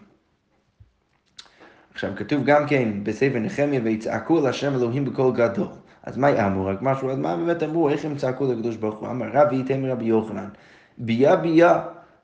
עכשיו, 1.95 2.11
כתוב 2.17 2.45
גם 2.45 2.67
כן 2.67 2.89
בספר 3.03 3.39
נחמיה, 3.39 3.81
ויצעקו 3.85 4.41
להשם 4.41 4.75
אלוהים 4.75 5.05
בקול 5.05 5.33
גדול. 5.35 5.69
אז 6.03 6.17
מה 6.17 6.47
אמרו? 6.47 6.67
רק 6.67 6.83
משהו, 6.83 7.11
אז 7.11 7.19
מה 7.19 7.37
באמת 7.37 7.63
אמרו? 7.63 7.89
איך 7.89 8.05
הם 8.05 8.17
צעקו 8.17 8.53
לקדוש 8.53 8.77
ברוך 8.77 8.99
הוא? 8.99 9.09
אמר 9.09 9.27
רבי 9.33 9.57
ייתן 9.57 9.85
רבי 9.85 10.05
יוחנן, 10.05 10.49
ביה 10.99 11.37
ביה. 11.37 11.81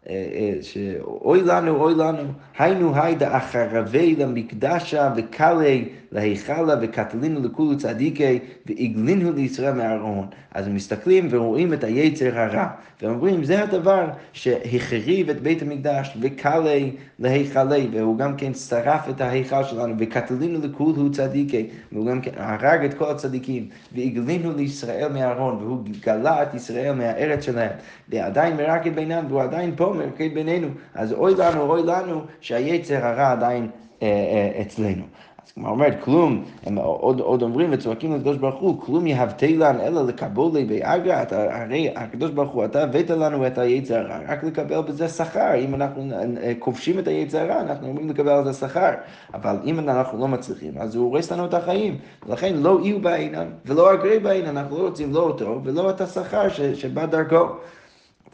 אה, 0.08 0.14
אה, 0.34 0.52
שאוי 0.62 1.42
לנו, 1.42 1.76
אוי 1.76 1.94
לנו, 1.94 2.23
היינו 2.58 2.96
היידה 2.96 3.37
אחרבי 3.37 4.16
למקדשה 4.16 5.12
וקלי 5.16 5.88
להיכלה 6.12 6.75
וקטלינו 6.82 7.40
לכולו 7.42 7.78
צדיקי 7.78 8.38
והגלינו 8.66 9.32
לישראל 9.32 9.73
מהארון. 9.75 10.26
אז 10.54 10.66
הם 10.66 10.75
מסתכלים 10.75 11.28
ורואים 11.30 11.73
את 11.73 11.84
היצר 11.84 12.38
הרע, 12.38 12.66
ואומרים 13.02 13.44
זה 13.44 13.62
הדבר 13.62 14.06
שהחריב 14.32 15.30
את 15.30 15.40
בית 15.40 15.62
המקדש 15.62 16.16
וקלי 16.20 16.92
להיכלה, 17.18 17.76
והוא 17.92 18.18
גם 18.18 18.37
כן 18.37 18.54
שרף 18.54 19.08
את 19.08 19.20
ההיכל 19.20 19.64
שלנו, 19.64 19.94
וקטלינו 19.99 20.58
לכולו 20.62 21.12
צדיקי, 21.12 21.66
והוא 21.92 22.06
גם 22.06 22.20
כן 22.20 22.30
הרג 22.37 22.84
את 22.84 22.94
כל 22.94 23.11
הצדיקים, 23.11 23.68
והגלינו 23.94 24.52
לישראל 24.56 25.08
מהארון, 25.12 25.54
והוא 25.62 25.78
גלה 26.00 26.42
את 26.42 26.54
ישראל 26.54 26.92
מהארץ 26.92 27.44
שלהם, 27.44 27.70
ועדיין 28.08 28.56
מרקד 28.56 28.94
בינם, 28.94 29.25
והוא 29.28 29.42
עדיין 29.42 29.73
פה 29.76 29.93
מרקד 29.94 30.34
בינינו. 30.34 30.68
אז 30.94 31.12
אוי 31.12 31.34
לנו, 31.34 31.60
אוי 31.60 31.82
לנו, 31.82 32.20
שהיצר 32.40 33.06
הרע 33.06 33.32
עדיין 33.32 33.70
אה, 34.02 34.06
אה, 34.06 34.62
אצלנו. 34.62 35.04
אז 35.46 35.52
כמו 35.52 35.68
אומרת, 35.68 35.96
כלום, 36.04 36.44
הם 36.66 36.78
עוד, 36.78 37.20
עוד 37.20 37.42
אומרים 37.42 37.68
וצועקים 37.72 38.14
לקדוש 38.14 38.36
ברוך 38.36 38.60
הוא, 38.60 38.80
כלום 38.80 39.06
יהבתלן 39.06 39.80
אלא 39.80 40.06
לקבולי 40.06 40.64
באגרא, 40.64 41.24
הרי 41.30 41.90
הקדוש 41.96 42.30
ברוך 42.30 42.52
הוא, 42.52 42.64
אתה 42.64 42.82
הבאת 42.82 43.10
לנו 43.10 43.46
את 43.46 43.58
היצר 43.58 43.94
הרע, 43.94 44.18
רק 44.28 44.44
לקבל 44.44 44.80
בזה 44.80 45.08
שכר, 45.08 45.54
אם 45.54 45.74
אנחנו 45.74 46.10
כובשים 46.58 46.99
את 46.99 47.08
היצר 47.08 47.38
הרע, 47.38 47.60
אנחנו 47.60 47.88
אומרים 47.88 48.10
לקבל 48.10 48.32
על 48.32 48.45
זה 48.45 48.52
שכר, 48.52 48.90
אבל 49.34 49.56
אם 49.64 49.78
אנחנו 49.78 50.19
לא 50.19 50.28
מצליחים, 50.28 50.78
אז 50.78 50.95
הוא 50.95 51.04
הורס 51.04 51.32
לנו 51.32 51.45
את 51.45 51.54
החיים, 51.54 51.99
ולכן 52.26 52.54
לא 52.54 52.78
יהיו 52.82 53.00
בעינם, 53.00 53.47
ולא 53.66 53.95
אגרי 53.95 54.19
בעינם, 54.19 54.58
אנחנו 54.58 54.78
לא 54.78 54.82
רוצים 54.82 55.12
לא 55.12 55.21
אותו 55.21 55.60
ולא 55.64 55.90
את 55.90 56.00
השכר 56.00 56.49
שבא 56.75 57.06
דרכו. 57.06 57.47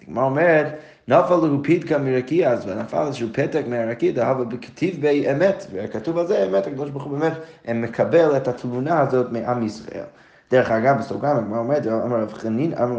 הגמרא 0.03 0.25
אומרת, 0.25 0.79
נפל 1.11 1.57
פידקה 1.63 1.99
מרקיע, 1.99 2.51
אז 2.51 2.69
נפל 2.69 3.07
איזשהו 3.07 3.29
פתק 3.33 3.63
מהרקיע, 3.69 4.13
דהבה 4.13 4.45
בכתיב 4.45 5.01
בי 5.01 5.33
אמת, 5.33 5.67
וכתוב 5.73 6.19
על 6.19 6.27
זה 6.27 6.47
אמת, 6.47 6.67
הקדוש 6.67 6.91
ברוך 6.91 7.05
הוא 7.05 7.19
באמת 7.19 7.33
מקבל 7.75 8.37
את 8.37 8.49
התלונה 8.49 9.01
הזאת 9.01 9.33
מעם 9.33 9.63
ישראל. 9.63 10.05
דרך 10.51 10.71
אגב, 10.71 10.99
בסוגריים, 10.99 11.37
הגמרא 11.37 11.59
אומרת, 11.59 11.87
אמר 11.87 12.23
רב 12.23 12.33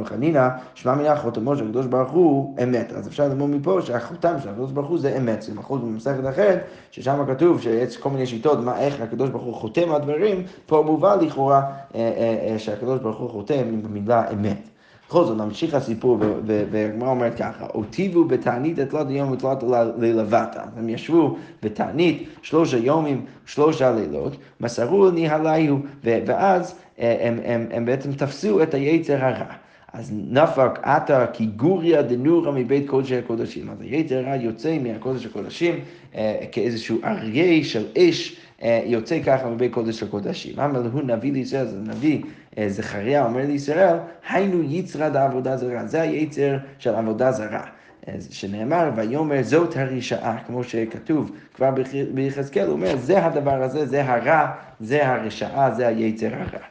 חנינא, 0.04 0.48
שמע 0.76 0.96
מילה 0.96 1.16
חותמו 1.16 1.56
של 1.56 1.66
הקדוש 1.66 1.86
ברוך 1.86 2.12
הוא 2.12 2.58
אמת. 2.64 2.94
אז 2.94 3.08
אפשר 3.08 3.28
ללמוד 3.28 3.50
מפה 3.50 3.80
שהחותם 3.82 4.34
של 4.44 4.50
הקדוש 4.50 4.72
ברוך 4.72 4.90
הוא 4.90 5.00
זה 5.00 5.18
אמת. 5.18 5.42
זה 5.42 5.54
מחוז 5.54 5.82
במסכת 5.82 6.30
אחרת, 6.30 6.60
ששם 6.92 7.26
כתוב 7.28 7.62
שיש 7.62 7.98
כל 7.98 8.10
מיני 8.10 8.26
שיטות, 8.26 8.60
מה, 8.60 8.80
איך 8.80 9.02
הקדוש 9.02 9.30
ברוך 9.30 9.44
הוא 9.44 9.54
חותם 9.54 9.92
על 9.92 10.02
דברים, 10.02 10.44
פה 10.66 10.84
מובא 10.86 11.16
לכאורה 11.16 11.62
אה, 11.62 12.00
אה, 12.00 12.52
אה, 12.52 12.60
שהקדוש 12.60 13.00
ברוך 13.00 13.18
הוא 13.18 13.30
חותם 13.30 13.64
עם 13.68 13.82
המילה 13.86 14.32
אמת. 14.34 14.71
בכל 15.12 15.26
זאת, 15.26 15.38
נמשיך 15.38 15.74
הסיפור, 15.74 16.18
והגמרא 16.46 17.10
אומרת 17.10 17.36
ככה, 17.36 17.66
אותיבו 17.74 18.26
בתענית 18.26 18.80
את 18.80 18.90
תלת 18.90 19.08
יום 19.10 19.32
ותלת 19.32 19.64
לילבתה. 20.00 20.64
הם 20.78 20.90
ישבו 20.90 21.38
בתענית 21.64 22.30
שלושה 22.42 22.78
יומים, 22.78 23.26
שלושה 23.46 23.92
לילות, 23.92 24.38
מסרו 24.60 25.12
ניהליהו, 25.12 25.80
ואז 26.04 26.76
אה, 27.00 27.18
הם, 27.28 27.40
הם, 27.46 27.68
הם 27.72 27.86
בעצם 27.86 28.14
תפסו 28.14 28.64
את 28.64 28.74
היצר 28.74 29.26
הרע. 29.26 29.54
אז 29.94 30.12
נפק 30.30 30.80
עתה 30.82 31.26
כי 31.34 31.46
גוריה 31.46 32.02
דנורא 32.02 32.52
מבית 32.52 32.90
קודשי 32.90 33.18
הקודשים. 33.18 33.70
אז 33.70 33.82
היצר 33.82 34.18
הרע 34.18 34.36
יוצא 34.36 34.78
מהקודש 34.84 35.26
הקודשים 35.26 35.76
אה, 36.16 36.40
כאיזשהו 36.52 36.98
אריה 37.04 37.64
של 37.64 37.86
אש. 37.98 38.38
אה, 38.64 38.82
יוצא 38.86 39.24
ככה 39.24 39.50
מבית 39.50 39.74
קודש 39.74 40.04
הקודשים. 40.04 40.60
אמר 40.60 40.82
הוא 40.94 41.02
נביא 41.02 41.34
לישראל, 41.34 41.66
זה 41.66 41.78
נביא 41.80 42.22
אה, 42.58 42.70
זכריה 42.70 43.26
אומר 43.26 43.46
לישראל, 43.46 43.98
היינו 44.30 44.64
יצרא 44.64 45.10
דעבודה 45.10 45.58
זרה, 45.58 45.86
זה 45.86 46.02
היצר 46.02 46.58
של 46.80 46.96
עבודה 46.96 47.32
זרה. 47.32 47.64
אה, 48.08 48.16
שנאמר, 48.30 48.92
ויאמר 48.96 49.44
זאת 49.44 49.78
הרשעה, 49.78 50.44
כמו 50.48 50.64
שכתוב 50.64 51.32
כבר 51.54 51.70
ביחזקאל, 52.14 52.66
הוא 52.66 52.74
אומר, 52.74 52.98
זה 52.98 53.26
הדבר 53.26 53.64
הזה, 53.64 53.86
זה 53.86 54.06
הרע, 54.06 54.52
זה 54.80 55.08
הרשעה, 55.08 55.72
זה 55.72 55.88
היצר 55.88 56.34
הרע. 56.34 56.66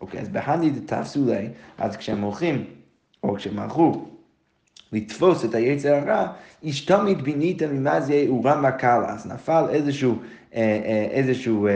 אוקיי, 0.00 0.20
אז 0.20 0.28
בהני 0.28 0.70
תפסו 0.86 1.26
לי, 1.26 1.48
אז 1.78 1.96
כשהם 1.96 2.20
הולכים, 2.20 2.64
או 3.22 3.34
כשהם 3.34 3.58
הלכו 3.58 4.04
לתפוס 4.92 5.44
את 5.44 5.54
היצר 5.54 5.94
הרע, 5.94 6.26
השתמית 6.64 7.22
בינית 7.22 7.62
ממה 7.62 8.00
זה 8.00 8.14
יאורה 8.14 8.60
מקלה, 8.60 9.12
אז 9.12 9.26
נפל 9.26 9.64
איזשהו 9.70 10.14
איזשהו, 11.10 11.68
אה, 11.68 11.72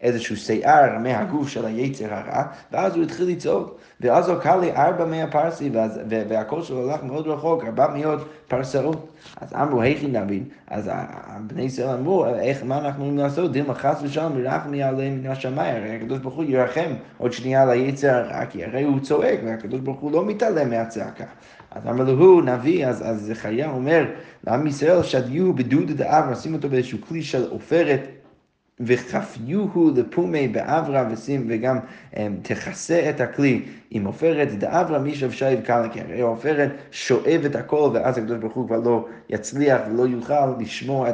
איזשהו 0.00 0.36
שיער 0.36 0.98
מהגוף 0.98 1.48
של 1.48 1.66
היצר 1.66 2.14
הרע, 2.14 2.42
ואז 2.72 2.94
הוא 2.96 3.02
התחיל 3.02 3.28
לצעוק. 3.28 3.80
ואז 4.00 4.28
הוא 4.28 4.38
קל 4.38 4.56
לי 4.56 4.72
ארבע 4.72 5.04
מאה 5.04 5.26
פרסי, 5.26 5.70
והקול 6.08 6.62
שלו 6.62 6.90
הלך 6.90 7.02
מאוד 7.02 7.26
רחוק, 7.26 7.64
ארבע 7.64 7.88
מאות 7.94 8.28
פרסאות. 8.48 9.08
אז 9.40 9.52
אמרו, 9.54 9.82
היכי 9.82 10.06
נבין? 10.06 10.44
אז 10.66 10.90
בני 11.46 11.62
ישראל 11.62 11.88
אמרו, 11.88 12.26
איך, 12.26 12.64
מה 12.64 12.78
אנחנו 12.78 13.02
יכולים 13.02 13.18
לעשות? 13.18 13.52
דילמה 13.52 13.74
חס 13.74 14.00
ושלום, 14.02 14.42
מרחמי 14.42 14.82
עליהם 14.82 15.18
מן 15.18 15.30
השמיים, 15.30 15.76
הרי 15.76 15.96
הקדוש 15.96 16.18
ברוך 16.18 16.34
הוא 16.34 16.44
ירחם 16.44 16.92
עוד 17.18 17.32
שנייה 17.32 17.62
על 17.62 17.70
היצר 17.70 18.14
הרע, 18.14 18.46
כי 18.46 18.64
הרי 18.64 18.82
הוא 18.82 19.00
צועק, 19.00 19.38
והקדוש 19.44 19.80
ברוך 19.80 20.00
הוא 20.00 20.12
לא 20.12 20.24
מתעלם 20.24 20.70
מהצעקה. 20.70 21.24
אז 21.70 21.86
אמר 21.86 22.04
לו, 22.04 22.24
הוא 22.24 22.42
נביא, 22.42 22.86
אז, 22.86 23.02
אז 23.10 23.20
זכריה 23.20 23.70
אומר 23.70 24.04
לעם 24.46 24.66
ישראל, 24.66 25.02
שדיו 25.02 25.54
בדוד 25.54 25.90
דאב, 25.90 26.30
נשים 26.30 26.54
אותו 26.54 26.68
באיזשהו 26.68 26.98
כלי 27.08 27.22
של 27.22 27.48
עופרת. 27.50 28.00
וחפיוהו 28.80 29.90
לפומי 29.96 30.48
באברה 30.48 31.08
ושים, 31.10 31.46
וגם 31.48 31.78
הם, 32.12 32.36
תכסה 32.42 33.10
את 33.10 33.20
הכלי. 33.20 33.62
עם 33.90 34.04
עופרת 34.04 34.58
דאברה 34.58 34.98
מי 34.98 35.14
שייב 35.30 35.60
קלה, 35.60 35.88
כי 35.88 36.00
הרי 36.00 36.20
העופרת 36.20 36.70
את 37.46 37.56
הכל, 37.56 37.90
ואז 37.92 38.18
הקדוש 38.18 38.38
ברוך 38.38 38.54
הוא 38.54 38.66
כבר 38.66 38.78
לא 38.78 39.06
יצליח 39.30 39.80
ולא 39.90 40.02
יוכל 40.02 40.60
לשמוע 40.60 41.10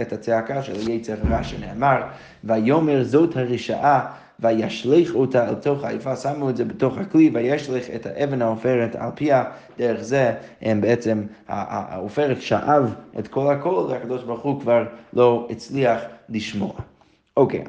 את 0.00 0.12
הצעקה 0.12 0.62
של 0.62 0.74
היצר 0.86 1.14
הרע 1.22 1.44
שנאמר, 1.44 2.02
ויאמר 2.44 3.04
זאת 3.04 3.36
הרשעה 3.36 4.12
וישליך 4.40 5.14
אותה 5.14 5.48
אל 5.48 5.54
תוך 5.54 5.84
העיפה, 5.84 6.16
שמו 6.16 6.50
את 6.50 6.56
זה 6.56 6.64
בתוך 6.64 6.98
הכלי, 6.98 7.30
וישליך 7.34 7.90
את 7.94 8.06
האבן 8.06 8.42
העופרת 8.42 8.96
על 8.96 9.10
פיה, 9.14 9.44
דרך 9.78 10.00
זה 10.00 10.34
הם 10.62 10.80
בעצם, 10.80 11.22
העופרת 11.48 12.42
שאב 12.42 12.94
את 13.18 13.28
כל 13.28 13.52
הכל, 13.52 13.86
והקדוש 13.88 14.22
ברוך 14.22 14.42
הוא 14.42 14.60
כבר 14.60 14.84
לא 15.12 15.48
הצליח 15.50 16.00
לשמוע. 16.28 16.72
אוקיי, 17.36 17.64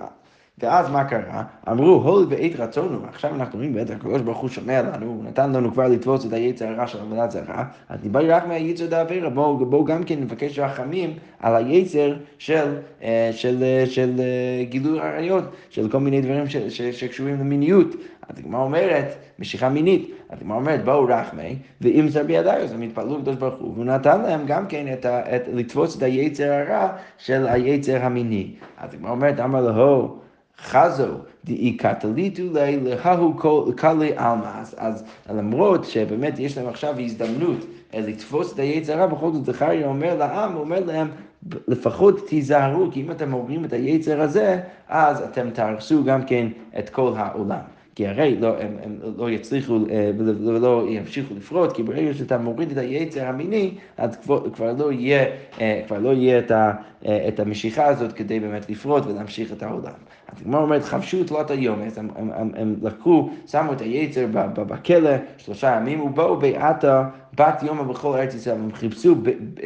ואז 0.57 0.89
מה 0.89 1.03
קרה? 1.03 1.43
אמרו, 1.71 1.93
הול 1.93 2.25
ועת 2.29 2.51
רצונו, 2.59 2.99
עכשיו 3.07 3.35
אנחנו 3.35 3.57
רואים 3.57 3.73
בעת 3.73 3.89
הקדוש 3.89 4.21
ברוך 4.21 4.37
הוא 4.37 4.49
שומע 4.49 4.81
לנו, 4.81 5.05
הוא 5.05 5.23
נתן 5.23 5.53
לנו 5.53 5.71
כבר 5.71 5.87
לתפוס 5.87 6.25
את 6.25 6.33
היצר 6.33 6.67
הרע 6.67 6.87
של 6.87 6.99
עבודת 6.99 7.31
זרה, 7.31 7.65
אז 7.89 8.03
ניבאי 8.03 8.27
רק 8.27 8.47
מהיצר 8.47 8.85
דאבירה, 8.85 9.29
בואו 9.29 9.65
בוא 9.65 9.85
גם 9.85 10.03
כן 10.03 10.19
נבקש 10.19 10.59
רחמים 10.59 11.13
על 11.39 11.55
היצר 11.55 12.15
של, 12.37 12.75
אה, 13.03 13.29
של, 13.31 13.37
של, 13.37 13.63
אה, 13.63 13.85
של 13.85 14.21
גילוי 14.69 14.99
עריות, 14.99 15.43
של 15.69 15.89
כל 15.89 15.99
מיני 15.99 16.21
דברים 16.21 16.49
ש, 16.49 16.57
ש, 16.57 16.81
שקשורים 16.81 17.39
למיניות. 17.39 17.95
אז 18.29 18.39
הגמרא 18.39 18.61
אומרת, 18.61 19.15
משיכה 19.39 19.69
מינית, 19.69 20.09
אז 20.29 20.41
הגמרא 20.41 20.57
אומרת, 20.57 20.85
בואו 20.85 21.05
רחמי, 21.09 21.55
ואם 21.81 22.09
זה 22.09 22.23
בידי, 22.23 22.49
אז 22.49 22.73
הם 22.73 22.81
התפללו 22.81 23.17
לקדוש 23.17 23.35
ברוך 23.35 23.55
הוא, 23.59 23.73
והוא 23.73 23.85
נתן 23.85 24.21
להם 24.21 24.41
גם 24.45 24.67
כן 24.67 24.93
את 24.93 25.05
ה, 25.05 25.35
את, 25.35 25.41
לתפוס 25.53 25.97
את 25.97 26.03
היצר 26.03 26.51
הרע 26.51 26.89
של 27.17 27.47
היצר 27.47 28.05
המיני. 28.05 28.51
אז 28.77 28.93
הגמרא 28.93 29.11
אומרת, 29.11 29.39
אמר 29.39 29.61
לו, 29.61 30.22
חזו 30.61 31.17
דאי 31.45 31.77
קטליטו 31.77 32.43
לי 32.53 32.79
להוא 32.79 33.73
קלי 33.75 34.11
עלמא. 34.15 34.61
אז 34.77 35.03
למרות 35.29 35.85
שבאמת 35.85 36.39
יש 36.39 36.57
להם 36.57 36.67
עכשיו 36.67 36.99
הזדמנות 36.99 37.65
אה, 37.93 37.99
לתפוס 37.99 38.53
את 38.53 38.59
היצר 38.59 38.93
הרע, 38.93 39.05
בכל 39.07 39.31
זאת 39.31 39.45
זכריה 39.45 39.87
אומר 39.87 40.15
לעם, 40.15 40.53
הוא 40.53 40.61
אומר 40.61 40.85
להם, 40.85 41.07
לפחות 41.67 42.27
תיזהרו, 42.27 42.91
כי 42.91 43.01
אם 43.01 43.11
אתם 43.11 43.31
עוברים 43.31 43.65
את 43.65 43.73
היצר 43.73 44.21
הזה, 44.21 44.59
אז 44.87 45.21
אתם 45.21 45.49
תהרסו 45.49 46.03
גם 46.03 46.23
כן 46.23 46.47
את 46.79 46.89
כל 46.89 47.13
העולם. 47.17 47.61
כי 47.95 48.07
הרי 48.07 48.37
לא, 48.39 48.57
הם, 48.59 48.77
הם 48.83 48.99
לא 49.17 49.29
יצליחו 49.29 49.79
אה, 49.89 50.11
ולא 50.17 50.85
ימשיכו 50.89 51.33
לפרוט, 51.35 51.71
כי 51.71 51.83
ברגע 51.83 52.13
שאתה 52.13 52.37
מוריד 52.37 52.71
את 52.71 52.77
היצר 52.77 53.27
המיני, 53.27 53.71
אז 53.97 54.15
כבר, 54.15 54.49
כבר 54.49 54.73
לא 54.77 54.91
יהיה, 54.91 55.25
אה, 55.61 55.81
כבר 55.87 55.99
לא 55.99 56.09
יהיה 56.09 56.39
את, 56.39 56.51
ה, 56.51 56.73
אה, 57.05 57.27
את 57.27 57.39
המשיכה 57.39 57.85
הזאת 57.85 58.13
כדי 58.13 58.39
באמת 58.39 58.69
לפרוט 58.69 59.05
ולהמשיך 59.05 59.51
את 59.51 59.63
העולם. 59.63 59.93
אז 60.27 60.41
הגמרא 60.41 60.61
אומרת, 60.61 60.83
חבשו 60.83 61.23
תלת 61.23 61.51
היום, 61.51 61.81
אז 61.81 61.97
הם, 61.97 62.09
הם, 62.15 62.31
הם, 62.35 62.51
הם 62.55 62.75
לקחו, 62.81 63.29
שמו 63.47 63.73
את 63.73 63.81
היצר 63.81 64.25
בכלא 64.55 65.11
שלושה 65.37 65.77
ימים, 65.77 66.01
ובאו 66.01 66.39
בעתה 66.39 67.09
בת 67.37 67.63
יומא 67.63 67.83
בכל 67.83 68.17
ארץ 68.17 68.35
ישראל, 68.35 68.55
הם 68.55 68.69
חיפשו 68.73 69.15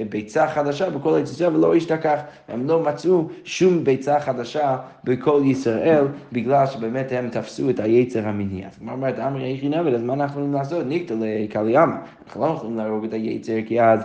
ביצה 0.09 0.47
חדשה 0.47 0.89
בכל 0.89 1.09
ארץ 1.09 1.31
ישראל 1.31 1.55
ולא 1.55 1.75
השתכח, 1.75 2.19
הם 2.47 2.67
לא 2.67 2.83
מצאו 2.83 3.27
שום 3.43 3.83
ביצה 3.83 4.19
חדשה 4.19 4.77
בכל 5.03 5.41
ישראל, 5.45 6.05
בגלל 6.31 6.67
שבאמת 6.67 7.11
הם 7.11 7.29
תפסו 7.29 7.69
את 7.69 7.79
היצר 7.79 8.27
המיני. 8.27 8.65
אז 8.67 8.77
כמו 8.77 8.91
אומרת, 8.91 9.19
אמרי 9.19 9.53
איך 9.53 9.63
נבד, 9.63 9.93
אז 9.93 10.03
מה 10.03 10.13
אנחנו 10.13 10.31
יכולים 10.31 10.53
לעשות? 10.53 10.85
ניקטה 10.85 11.13
לקליאמה. 11.17 11.97
אנחנו 12.25 12.41
לא 12.41 12.45
יכולים 12.45 12.77
להרוג 12.77 13.05
את 13.05 13.13
היצר, 13.13 13.57
כי 13.65 13.81
אז 13.81 14.03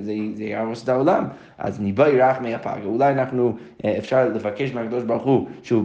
זה 0.00 0.44
יהרוס 0.44 0.84
את 0.84 0.88
העולם. 0.88 1.24
אז 1.58 1.80
ניבאי 1.80 2.20
רחמי 2.20 2.54
הפגה, 2.54 2.84
אולי 2.84 3.12
אנחנו, 3.12 3.56
אה, 3.84 3.98
אפשר 3.98 4.28
לבקש 4.28 4.74
מהקדוש 4.74 5.04
ברוך 5.04 5.24
הוא, 5.24 5.48
שהוא 5.62 5.84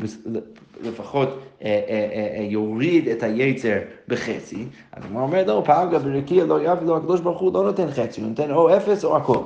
לפחות 0.83 1.39
אה, 1.63 1.81
אה, 1.89 2.43
יוריד 2.43 3.07
את 3.07 3.23
היצר 3.23 3.77
בחצי, 4.07 4.65
אז 4.91 5.03
הוא 5.11 5.21
אומר, 5.21 5.45
לא, 5.45 5.61
פגה 5.65 5.99
ברקיע 5.99 6.45
לא 6.45 6.61
יביא 6.61 6.87
לו, 6.87 6.97
הקדוש 6.97 7.21
ברוך 7.21 7.39
הוא 7.39 7.53
לא 7.53 7.63
נותן 7.63 7.91
חצי, 7.91 8.21
הוא 8.21 8.29
נותן 8.29 8.51
או 8.51 8.77
אפס 8.77 9.05
או 9.05 9.17
הכל. 9.17 9.39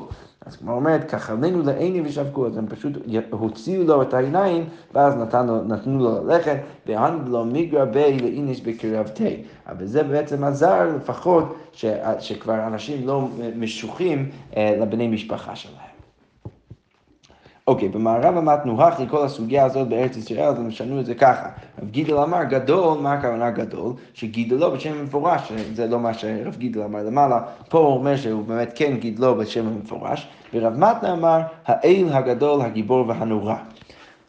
אז 0.45 0.55
כמו 0.55 0.71
אומרת, 0.71 1.11
כחלנו 1.11 1.61
לעיני 1.61 2.01
ושבקו, 2.05 2.47
אז 2.47 2.57
הם 2.57 2.67
פשוט 2.67 2.93
הוציאו 3.31 3.83
לו 3.83 4.01
את 4.01 4.13
העיניים, 4.13 4.65
ואז 4.93 5.15
נתנו, 5.15 5.63
נתנו 5.63 5.99
לו 5.99 6.27
ללכת, 6.27 6.57
והן 6.85 7.19
לו 7.27 7.45
מגרע 7.45 7.85
בי 7.85 8.19
לאיניש 8.19 8.61
בקרב 8.61 9.07
תה. 9.07 9.23
אבל 9.67 9.85
זה 9.85 10.03
בעצם 10.03 10.43
עזר 10.43 10.95
לפחות 10.95 11.55
ש, 11.73 11.85
שכבר 12.19 12.67
אנשים 12.67 13.07
לא 13.07 13.27
משוחים 13.55 14.29
לבני 14.57 15.07
משפחה 15.07 15.55
שלהם. 15.55 15.92
אוקיי, 17.67 17.89
במערב 17.89 18.37
המתנו 18.37 18.83
הכי 18.83 19.03
כל 19.09 19.25
הסוגיה 19.25 19.65
הזאת 19.65 19.87
בארץ 19.87 20.17
ישראל, 20.17 20.47
אז 20.47 20.59
הם 20.59 20.71
שנו 20.71 20.99
את 20.99 21.05
זה 21.05 21.15
ככה. 21.15 21.49
רב 21.81 21.89
גידל 21.89 22.17
אמר 22.17 22.43
גדול, 22.43 22.97
מה 22.97 23.13
הכוונה 23.13 23.51
גדול? 23.51 23.93
שגידלו 24.13 24.71
בשם 24.71 25.03
מפורש, 25.03 25.51
זה 25.73 25.87
לא 25.87 25.99
מה 25.99 26.13
שרב 26.13 26.55
גידל 26.57 26.81
אמר 26.81 27.03
למעלה, 27.03 27.39
פה 27.69 27.77
הוא 27.77 27.87
אומר 27.87 28.15
שהוא 28.15 28.45
באמת 28.45 28.71
כן 28.75 28.97
גידלו 28.97 29.35
בשם 29.35 29.67
המפורש, 29.67 30.27
ורב 30.53 30.73
מתנה 30.73 31.13
אמר 31.13 31.41
האל 31.65 32.05
הגדול, 32.11 32.61
הגיבור 32.61 33.07
והנורא. 33.07 33.55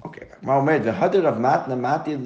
אוקיי, 0.05 0.27
מה 0.43 0.57
אומרת? 0.57 0.81
והדר 0.85 1.27
רב 1.27 1.39
מתנה 1.39 1.75
מתי 1.75 2.17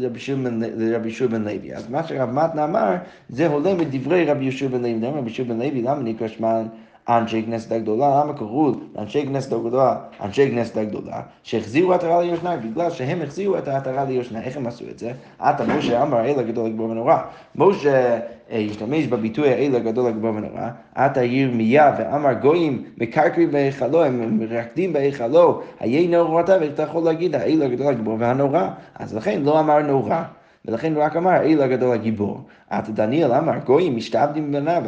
לרבי 0.76 1.08
יהושע 1.08 1.26
בן 1.26 1.44
לוי. 1.44 1.74
אז 1.74 1.90
מה 1.90 2.02
שרב 2.02 2.30
מתנה 2.30 2.64
אמר, 2.64 2.94
זה 3.28 3.46
הולם 3.46 3.78
מדברי 3.78 4.24
רבי 4.24 4.44
יהושע 4.44 4.68
בן 4.68 4.82
לוי. 4.82 5.08
רבי 5.08 5.18
יהושע 5.18 5.42
בן 5.42 5.58
לוי, 5.58 5.82
למה 5.82 6.02
נקרא 6.02 6.28
שמן? 6.28 6.66
אנשי 7.08 7.42
כנסת 7.42 7.72
הגדולה, 7.72 8.22
קראו 8.38 8.72
לאנשי 8.96 9.26
כנסת 9.26 9.52
הגדולה, 9.52 9.96
אנשי 10.20 10.50
כנסת 10.50 10.76
הגדולה, 10.76 11.20
שהחזירו 11.42 11.92
עטרה 11.92 12.22
ליושנה, 12.22 12.56
בגלל 12.56 12.90
שהם 12.90 13.22
החזירו 13.22 13.58
את 13.58 13.68
העטרה 13.68 14.04
ליושנה, 14.04 14.42
איך 14.42 14.56
הם 14.56 14.66
עשו 14.66 14.84
את 14.90 14.98
זה? 14.98 15.12
עתה 15.38 15.64
משה 15.64 16.02
אמר 16.02 16.24
אל 16.24 16.38
הגדול 16.38 16.66
לגבור 16.66 16.90
ונורא. 16.90 17.16
משה 17.56 18.18
אה, 18.50 18.66
השתמש 18.70 19.06
בביטוי 19.06 19.48
האל 19.48 19.76
הגדול 19.76 20.08
לגבור 20.08 20.30
ונורא, 20.30 20.68
עתה 20.94 21.24
ירמיה 21.24 21.94
ואמר 21.98 22.32
גויים 22.32 22.84
מקרקרים 22.98 23.50
בהיכלו, 23.50 24.04
הם 24.04 24.38
מרקדים 24.38 24.92
בהיכלו, 24.92 25.60
היה 25.80 26.08
נורותיו, 26.08 26.62
איך 26.62 26.72
אתה 26.74 26.82
יכול 26.82 27.04
להגיד 27.04 27.34
האל 27.34 27.62
הגדול 27.62 27.92
לגבור 27.92 28.16
והנורא? 28.18 28.68
אז 28.94 29.16
לכן 29.16 29.42
לא 29.42 29.60
אמר 29.60 29.78
נורא. 29.82 30.22
ולכן 30.64 30.94
הוא 30.94 31.02
רק 31.02 31.16
אמר, 31.16 31.36
אל 31.36 31.62
הגדול 31.62 31.94
הגיבור. 31.94 32.40
עתה 32.70 32.92
דניאל 32.92 33.32
אמר, 33.32 33.58
גויים 33.64 33.96
משתעבדים 33.96 34.52
בניו, 34.52 34.82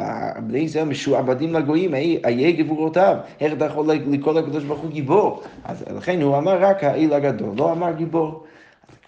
בני 0.47 0.59
ישראל 0.59 0.85
משועבדים 0.85 1.55
לגויים, 1.55 1.95
איה 1.95 2.51
גבורותיו. 2.53 3.17
איך 3.41 3.53
אתה 3.53 3.65
יכול 3.65 3.91
לקרוא 4.11 4.35
לקדוש 4.35 4.65
ברוך 4.65 4.81
הוא 4.81 4.91
גיבור? 4.91 5.43
אז 5.65 5.85
לכן 5.97 6.23
הוא 6.23 6.39
אמר 6.39 6.59
רק 6.61 6.85
האל 6.85 7.13
הגדול, 7.13 7.51
לא 7.57 7.73
אמר 7.73 7.93
גיבור. 7.93 8.45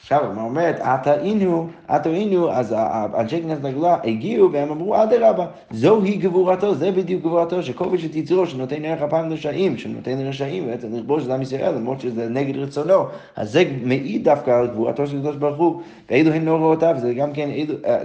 עכשיו, 0.03 0.33
מה 0.35 0.43
אומרת, 0.43 0.81
עתה 0.81 1.15
אינו, 1.15 1.69
עתה 1.88 2.09
אינו, 2.09 2.51
אז 2.51 2.75
אנשי 3.19 3.43
כנסת 3.43 3.65
הגדולה 3.65 3.97
הגיעו 4.05 4.53
והם 4.53 4.71
אמרו, 4.71 5.03
אדרבה, 5.03 5.47
זוהי 5.71 6.17
גבורתו, 6.17 6.75
זה 6.75 6.91
בדיוק 6.91 7.23
גבורתו, 7.23 7.62
שכובש 7.62 8.05
את 8.05 8.17
יצרו, 8.17 8.47
שנותן 8.47 8.85
ערך 8.85 9.03
הפעם 9.03 9.31
לרשעים, 9.31 9.79
שנותן 9.79 10.19
לרשעים, 10.19 10.67
בעצם 10.67 10.97
לכבוש 10.97 11.25
את 11.27 11.31
עם 11.31 11.43
ישראל, 11.43 11.75
למרות 11.75 12.01
שזה 12.01 12.29
נגד 12.29 12.57
רצונו, 12.57 13.05
אז 13.37 13.53
זה 13.53 13.65
מעיד 13.85 14.25
דווקא 14.25 14.51
על 14.51 14.67
גבורתו 14.67 15.07
של 15.07 15.17
הקדוש 15.19 15.37
ברוך 15.37 15.59
הוא, 15.59 15.81
ואילו 16.11 16.33
הן 16.33 16.45
נוראותיו, 16.45 16.95
זה 16.99 17.15
גם 17.15 17.33
כן, 17.33 17.51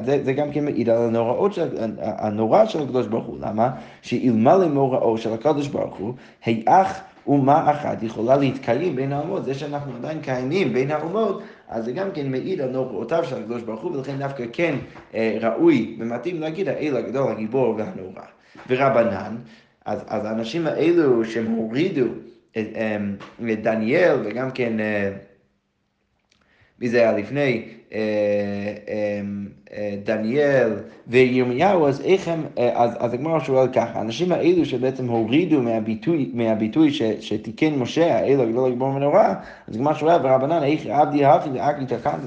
זה, 0.06 0.24
זה 0.24 0.34
גם 0.34 0.52
כן 0.52 0.66
מעיד 0.66 0.90
על 0.90 0.98
הנוראות 0.98 1.54
של, 1.54 1.68
הנורא 2.00 2.66
של 2.66 2.84
הקדוש 2.84 3.08
ברוך 3.08 3.26
הוא, 3.26 3.38
למה? 3.42 3.70
שאלמלא 4.02 4.68
מוראו 4.68 5.18
של 5.18 5.34
הקדוש 5.34 5.68
ברוך 5.68 5.96
הוא, 5.96 6.14
היאך 6.46 7.02
אומה 7.28 7.72
אחת 7.72 8.04
יכולה 8.04 8.38
להתקיים 8.38 8.96
בין 8.96 9.14
האומות, 9.14 9.46
זה 9.46 9.54
שאנחנו 9.54 9.96
עדיין 9.96 10.22
קיימים 10.22 10.74
בין 10.74 10.92
האומות, 10.92 11.44
אז 11.68 11.86
זה 11.86 11.92
גם 11.92 12.12
כן 12.14 12.32
מעיד 12.32 12.62
על 12.62 12.70
נוראותיו 12.70 13.24
של 13.24 13.36
הקדוש 13.36 13.62
ברוך 13.62 13.82
הוא, 13.82 13.92
ולכן 13.92 14.18
דווקא 14.18 14.44
כן 14.54 14.76
אה, 15.14 15.38
ראוי 15.42 15.98
ומתאים 16.00 16.42
להגיד 16.42 16.68
האל 16.70 16.98
הגדול, 16.98 17.32
הגיבור 17.32 17.76
והנורא. 17.78 18.22
ורבנן, 18.70 19.36
אז, 19.86 20.04
אז 20.08 20.26
האנשים 20.26 20.68
האלו 20.68 21.26
שהם 21.26 21.46
הורידו 21.46 22.06
את, 22.52 22.68
אה, 22.76 22.98
את 23.54 23.64
דניאל 23.64 24.16
וגם 24.26 24.52
כן, 24.52 24.80
אה, 24.80 25.12
מי 26.80 26.90
זה 26.90 26.98
היה 26.98 27.18
לפני? 27.18 27.77
אה, 27.94 28.00
אה, 28.90 29.22
אה, 29.74 29.96
דניאל 30.04 30.70
וירמיהו, 31.08 31.88
אז 31.88 32.02
איך 32.02 32.28
הם, 32.28 32.44
אז, 32.74 32.92
אז 33.00 33.14
הגמרא 33.14 33.40
שואל 33.40 33.68
ככה, 33.68 34.00
האנשים 34.00 34.32
האלו 34.32 34.66
שבעצם 34.66 35.08
הורידו 35.08 35.62
מהביטוי, 35.62 36.32
מהביטוי 36.34 36.92
ש, 36.92 37.02
שתיקן 37.20 37.76
משה, 37.76 38.16
האלו 38.16 38.44
הגדול 38.44 38.70
לגבור 38.70 38.92
מנורא, 38.92 39.34
אז 39.68 39.76
הגמרא 39.76 39.94
שואל, 39.94 40.20
ורבנן, 40.24 40.64
איך 40.64 40.86
עבדי 40.86 41.26
האחי 41.26 41.50
ואקי 41.50 41.86
תקן 41.86 42.18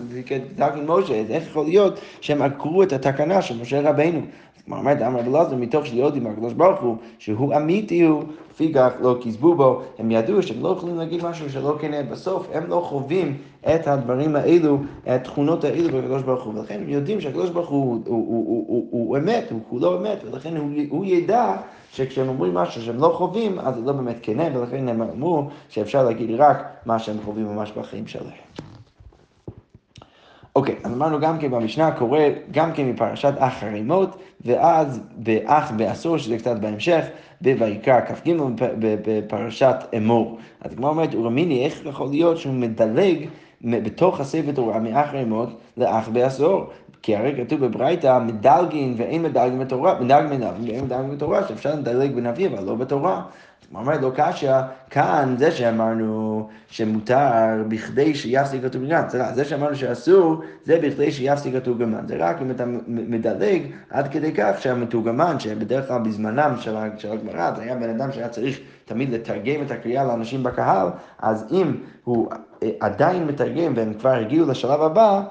תקן 0.57 0.87
משה, 0.87 1.21
אז 1.21 1.31
איך 1.31 1.47
יכול 1.47 1.65
להיות 1.65 2.01
שהם 2.21 2.43
עקרו 2.43 2.83
את 2.83 2.93
התקנה 2.93 3.43
של 3.43 3.61
משה 3.61 3.91
רבנו? 3.91 4.21
כלומר, 4.65 4.81
אומרת 4.81 5.03
אמר 5.03 5.23
בלעזר, 5.23 5.57
מתוך 5.57 5.87
שיודעים 5.87 6.27
הקדוש 6.27 6.53
ברוך 6.53 6.81
הוא, 6.81 6.97
שהוא 7.19 7.57
אמיתי 7.57 8.03
הוא, 8.03 8.23
לפיכך 8.61 8.93
לא 9.01 9.17
כיזבו 9.21 9.55
בו, 9.55 9.83
הם 9.99 10.11
ידעו 10.11 10.43
שהם 10.43 10.63
לא 10.63 10.69
יכולים 10.69 10.97
להגיד 10.97 11.25
משהו 11.25 11.51
שלא 11.51 11.77
כן, 11.81 12.07
בסוף 12.11 12.47
הם 12.53 12.67
לא 12.67 12.85
חווים 12.89 13.37
את 13.75 13.87
הדברים 13.89 14.37
האלו, 14.37 14.79
את 15.03 15.09
התכונות 15.09 15.65
האלו 15.65 15.99
בקדוש 15.99 16.23
ברוך 16.23 16.45
הוא, 16.45 16.55
ולכן 16.55 16.81
הם 16.83 16.89
יודעים 16.89 17.21
שהקדוש 17.21 17.51
ברוך 17.51 17.69
הוא, 17.69 17.85
הוא, 17.85 18.01
הוא, 18.07 18.45
הוא, 18.47 18.67
הוא, 18.69 18.87
הוא 18.91 19.19
אמת, 19.19 19.51
הוא 19.51 19.61
כולו 19.69 19.99
אמת, 19.99 20.19
ולכן 20.25 20.57
הוא, 20.57 20.71
הוא 20.89 21.05
ידע 21.05 21.57
שכשהם 21.93 22.29
אומרים 22.29 22.55
משהו 22.55 22.83
שהם 22.83 22.97
לא 22.97 23.15
חווים, 23.17 23.59
אז 23.59 23.75
זה 23.75 23.81
לא 23.81 23.93
באמת 23.93 24.17
כנה, 24.23 24.45
ולכן 24.59 24.89
הם 24.89 25.03
אמרו 25.03 25.49
שאפשר 25.69 26.05
להגיד 26.05 26.31
רק 26.39 26.65
מה 26.87 26.99
שהם 26.99 27.17
חווים 27.25 27.47
ממש 27.47 27.73
בחיים 27.73 28.07
שלהם. 28.07 28.70
אוקיי, 30.61 30.75
אז 30.85 30.93
אמרנו 30.93 31.21
גם 31.21 31.39
כן 31.39 31.51
במשנה 31.51 31.91
קורה 31.91 32.29
גם 32.51 32.73
כן 32.73 32.87
מפרשת 32.87 33.35
אח 33.39 33.63
הרימות, 33.63 34.17
ואז 34.45 35.01
באח 35.17 35.71
בעשור, 35.77 36.19
שזה 36.19 36.39
קצת 36.39 36.57
בהמשך, 36.57 37.05
בויקרא 37.41 38.01
כ"ג 38.01 38.33
בפרשת 38.79 39.77
אמור. 39.97 40.39
אז 40.61 40.75
כמו 40.75 40.89
אומרת, 40.89 41.15
אורמיני, 41.15 41.65
איך 41.65 41.87
יכול 41.87 42.09
להיות 42.11 42.39
שהוא 42.39 42.55
מדלג 42.55 43.27
בתוך 43.61 44.21
הספר 44.21 44.53
תורה 44.55 44.79
מאח 44.79 45.09
הרימות 45.09 45.49
לאח 45.77 46.09
בעשור? 46.09 46.65
כי 47.03 47.17
הרי 47.17 47.35
כתוב 47.37 47.67
בברייתא, 47.67 48.19
מדלגין 48.19 48.95
ואין 48.97 49.23
מדלגין 49.23 49.59
בתורה, 49.59 50.01
מדלגין 50.01 50.43
ואין 50.43 50.85
מדלגין 50.85 51.11
בתורה, 51.11 51.49
שאפשר 51.49 51.75
לדלג 51.75 52.15
בנביא, 52.15 52.49
אבל 52.49 52.65
לא 52.65 52.75
בתורה. 52.75 53.23
הוא 53.73 53.81
אומר 53.81 54.01
לו 54.01 54.13
קשיא, 54.17 54.53
כאן 54.91 55.35
זה 55.39 55.51
שאמרנו 55.51 56.49
שמותר 56.69 57.65
בכדי 57.69 58.15
שיפסיק 58.15 58.65
התורגמן, 58.65 59.03
זה 59.35 59.45
שאמרנו 59.45 59.77
שאסור, 59.77 60.43
זה 60.65 60.79
בכדי 60.83 61.13
שיפסיק 61.13 61.55
התורגמן, 61.55 62.07
זה 62.07 62.17
רק 62.19 62.43
אם 62.43 62.51
אתה 62.51 62.65
מדלג 62.87 63.63
עד 63.91 64.09
כדי 64.09 64.33
כך 64.33 64.53
שהמתורגמן, 64.59 65.39
שבדרך 65.39 65.89
כלל 65.89 65.99
בזמנם 66.03 66.55
של 66.97 67.13
הגמרא, 67.13 67.55
זה 67.57 67.63
היה 67.63 67.77
בן 67.77 67.91
אדם 67.91 68.13
שהיה 68.13 68.29
צריך 68.29 68.61
תמיד 68.85 69.11
לתרגם 69.15 69.63
את 69.67 69.71
הקריאה 69.71 70.05
לאנשים 70.05 70.43
בקהל, 70.43 70.89
אז 71.19 71.47
אם 71.51 71.77
הוא 72.05 72.31
אה, 72.63 72.71
עדיין 72.81 73.27
מתרגם 73.27 73.73
והם 73.77 73.95
כבר 73.95 74.15
הגיעו 74.15 74.47
לשלב 74.49 74.83
הבא, 74.83 75.23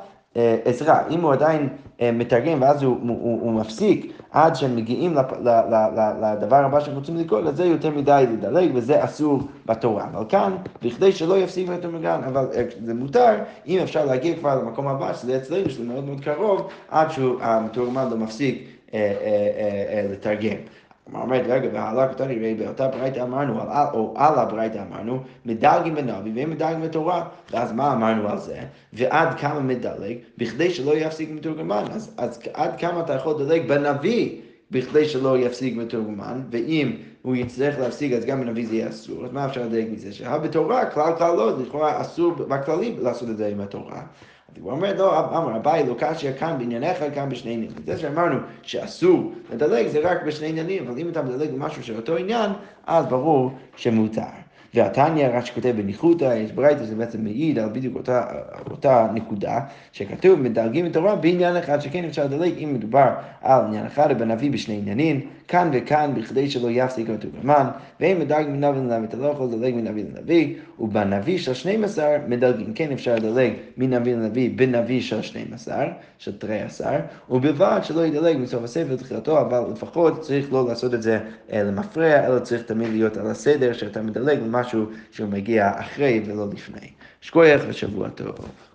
סליחה, 0.71 0.93
אה, 0.93 1.07
אם 1.09 1.21
הוא 1.21 1.33
עדיין 1.33 1.69
אה, 2.01 2.11
מתרגם 2.11 2.61
ואז 2.61 2.83
הוא, 2.83 2.97
הוא, 3.01 3.41
הוא 3.41 3.53
מפסיק 3.53 4.13
עד 4.31 4.55
שהם 4.55 4.75
מגיעים 4.75 5.15
לדבר 6.21 6.55
הבא 6.55 6.79
שהם 6.79 6.95
רוצים 6.95 7.17
לקרוא, 7.17 7.39
אז 7.39 7.57
זה 7.57 7.65
יותר 7.65 7.89
מדי 7.89 8.25
לדלג 8.33 8.71
וזה 8.73 9.03
אסור 9.03 9.41
בתורה. 9.65 10.07
אבל 10.11 10.25
כאן, 10.29 10.55
בכדי 10.83 11.11
שלא 11.11 11.37
יפסיק 11.37 11.69
את 11.79 11.85
המגן, 11.85 12.21
אבל 12.27 12.47
אה, 12.55 12.63
זה 12.85 12.93
מותר, 12.93 13.35
אם 13.67 13.79
אפשר 13.83 14.05
להגיע 14.05 14.35
כבר 14.35 14.61
למקום 14.61 14.87
הבא, 14.87 15.13
שזה 15.13 15.37
אצלנו, 15.37 15.69
שזה 15.69 15.83
מאוד 15.83 16.03
מאוד 16.03 16.21
קרוב, 16.21 16.67
עד 16.89 17.11
שהמתורגמן 17.11 18.09
לא 18.09 18.17
מפסיק 18.17 18.67
לתרגם. 20.11 20.57
אומרת, 21.13 21.45
רגע, 21.47 22.07
כתוב, 22.11 22.27
הרי 22.27 22.55
באותה 22.55 22.87
ברייתא 22.87 23.19
אמרנו, 23.19 23.59
או 23.93 24.13
על 24.17 24.39
הברייתא 24.39 24.83
אמרנו, 24.89 25.19
מדלגים 25.45 25.95
בנביא 25.95 26.31
ואין 26.35 26.49
מדלגים 26.49 26.81
בתורה. 26.81 27.27
ואז 27.51 27.71
מה 27.71 27.93
אמרנו 27.93 28.29
על 28.29 28.37
זה? 28.37 28.59
ועד 28.93 29.39
כמה 29.39 29.59
מדלג? 29.59 30.17
בכדי 30.37 30.69
שלא 30.69 30.97
יפסיק 30.97 31.29
מתורגמן. 31.31 31.83
אז, 31.91 32.15
אז 32.17 32.39
עד 32.53 32.79
כמה 32.79 32.99
אתה 32.99 33.13
יכול 33.13 33.41
לדלג 33.41 33.67
בנביא? 33.67 34.35
בכדי 34.71 35.05
שלא 35.05 35.37
יפסיק 35.37 35.75
מתורגמן, 35.77 36.41
ואם 36.51 36.91
הוא 37.21 37.35
יצטרך 37.35 37.79
להפסיק 37.79 38.13
אז 38.13 38.25
גם 38.25 38.41
בנביא 38.41 38.67
זה 38.67 38.75
יהיה 38.75 38.89
אסור, 38.89 39.25
אז 39.25 39.31
מה 39.31 39.45
אפשר 39.45 39.65
לדייק 39.65 39.89
מזה? 39.91 40.13
שבתורה 40.13 40.85
כלל 40.85 41.13
כלל 41.17 41.35
לא, 41.35 41.59
לכאורה 41.59 42.01
אסור 42.01 42.31
בכללי 42.31 42.95
לעשות 43.01 43.29
את 43.29 43.37
זה 43.37 43.47
עם 43.47 43.59
התורה. 43.59 44.01
הוא 44.61 44.71
אומר, 44.71 44.95
לא, 44.97 45.19
אמר, 45.19 45.55
אביי 45.55 45.87
לא 45.87 45.95
קשיא 45.99 46.33
כאן 46.33 46.55
בענייניך, 46.59 47.03
כאן 47.13 47.29
בשני 47.29 47.53
עניינים. 47.53 47.77
זה 47.85 47.97
שאמרנו 47.97 48.39
שאסור 48.61 49.31
לדלג 49.53 49.87
זה 49.87 49.99
רק 49.99 50.23
בשני 50.23 50.47
עניינים, 50.47 50.87
אבל 50.87 50.99
אם 50.99 51.09
אתה 51.09 51.21
מדלג 51.21 51.51
במשהו 51.51 51.83
של 51.83 51.95
אותו 51.95 52.17
עניין, 52.17 52.51
אז 52.87 53.05
ברור 53.05 53.51
שמותר. 53.75 54.21
והתניא, 54.73 55.27
רק 55.33 55.45
שכותב 55.45 55.73
בניחותא, 55.77 56.35
יש 56.37 56.51
ברייתא, 56.51 56.83
זה 56.83 56.95
בעצם 56.95 57.23
מעיד 57.23 57.59
על 57.59 57.69
בדיוק 57.69 57.95
אותה, 57.95 58.25
אותה 58.71 59.07
נקודה, 59.13 59.59
שכתוב, 59.91 60.39
מדלגים 60.39 60.85
את 60.85 60.91
התורה 60.91 61.15
בעניין 61.15 61.57
אחד, 61.57 61.79
שכן 61.79 62.05
אפשר 62.05 62.25
לדלג 62.25 62.53
אם 62.63 62.73
מדובר 62.73 63.09
על 63.41 63.65
עניין 63.65 63.85
אחד 63.85 64.19
בנביא 64.19 64.51
בשני 64.51 64.77
עניינים, 64.77 65.21
כאן 65.47 65.69
וכאן, 65.73 66.11
בכדי 66.15 66.49
שלא 66.49 66.67
יפסיק 66.71 67.09
המתורגמן, 67.09 67.67
ואם 67.99 68.17
מדלג 68.19 68.47
מנביא 68.47 68.81
לנביא, 68.81 69.07
אתה 69.07 69.17
לא 69.17 69.27
יכול 69.27 69.47
לדלג 69.47 69.75
מנביא 69.75 70.03
לנביא, 70.03 70.55
ובנביא 70.79 71.37
של 71.37 71.53
12 71.53 72.17
מדלגים, 72.27 72.73
כן 72.73 72.91
אפשר 72.91 73.15
לדלג 73.15 73.53
מנביא 73.77 74.15
לנביא 74.15 74.51
בנביא 74.55 75.01
של 75.01 75.21
12, 75.21 75.85
של 76.17 76.37
תרי 76.37 76.61
עשר, 76.61 76.95
ובלבד 77.29 77.79
שלא 77.83 78.05
ידלג 78.05 78.37
מסוף 78.37 78.63
הספר 78.63 78.93
לתחילתו, 78.93 79.41
אבל 79.41 79.63
לפחות 79.71 80.21
צריך 80.21 80.53
לא 80.53 80.67
לעשות 80.67 80.93
את 80.93 81.01
זה 81.01 81.19
אה, 81.53 81.63
למפרע, 81.63 82.25
אלא 82.25 82.39
צריך 82.39 82.63
תמיד 82.63 82.89
להיות 82.89 83.17
על 83.17 83.27
הסדר, 83.27 83.73
שאתה 83.73 84.01
מדלג 84.01 84.39
למשהו 84.59 84.85
שהוא 85.11 85.29
מגיע 85.29 85.71
אחרי 85.79 86.23
ולא 86.25 86.47
לפני. 86.53 86.89
שכוייך 87.21 87.61
ושבוע 87.67 88.09
טוב. 88.09 88.68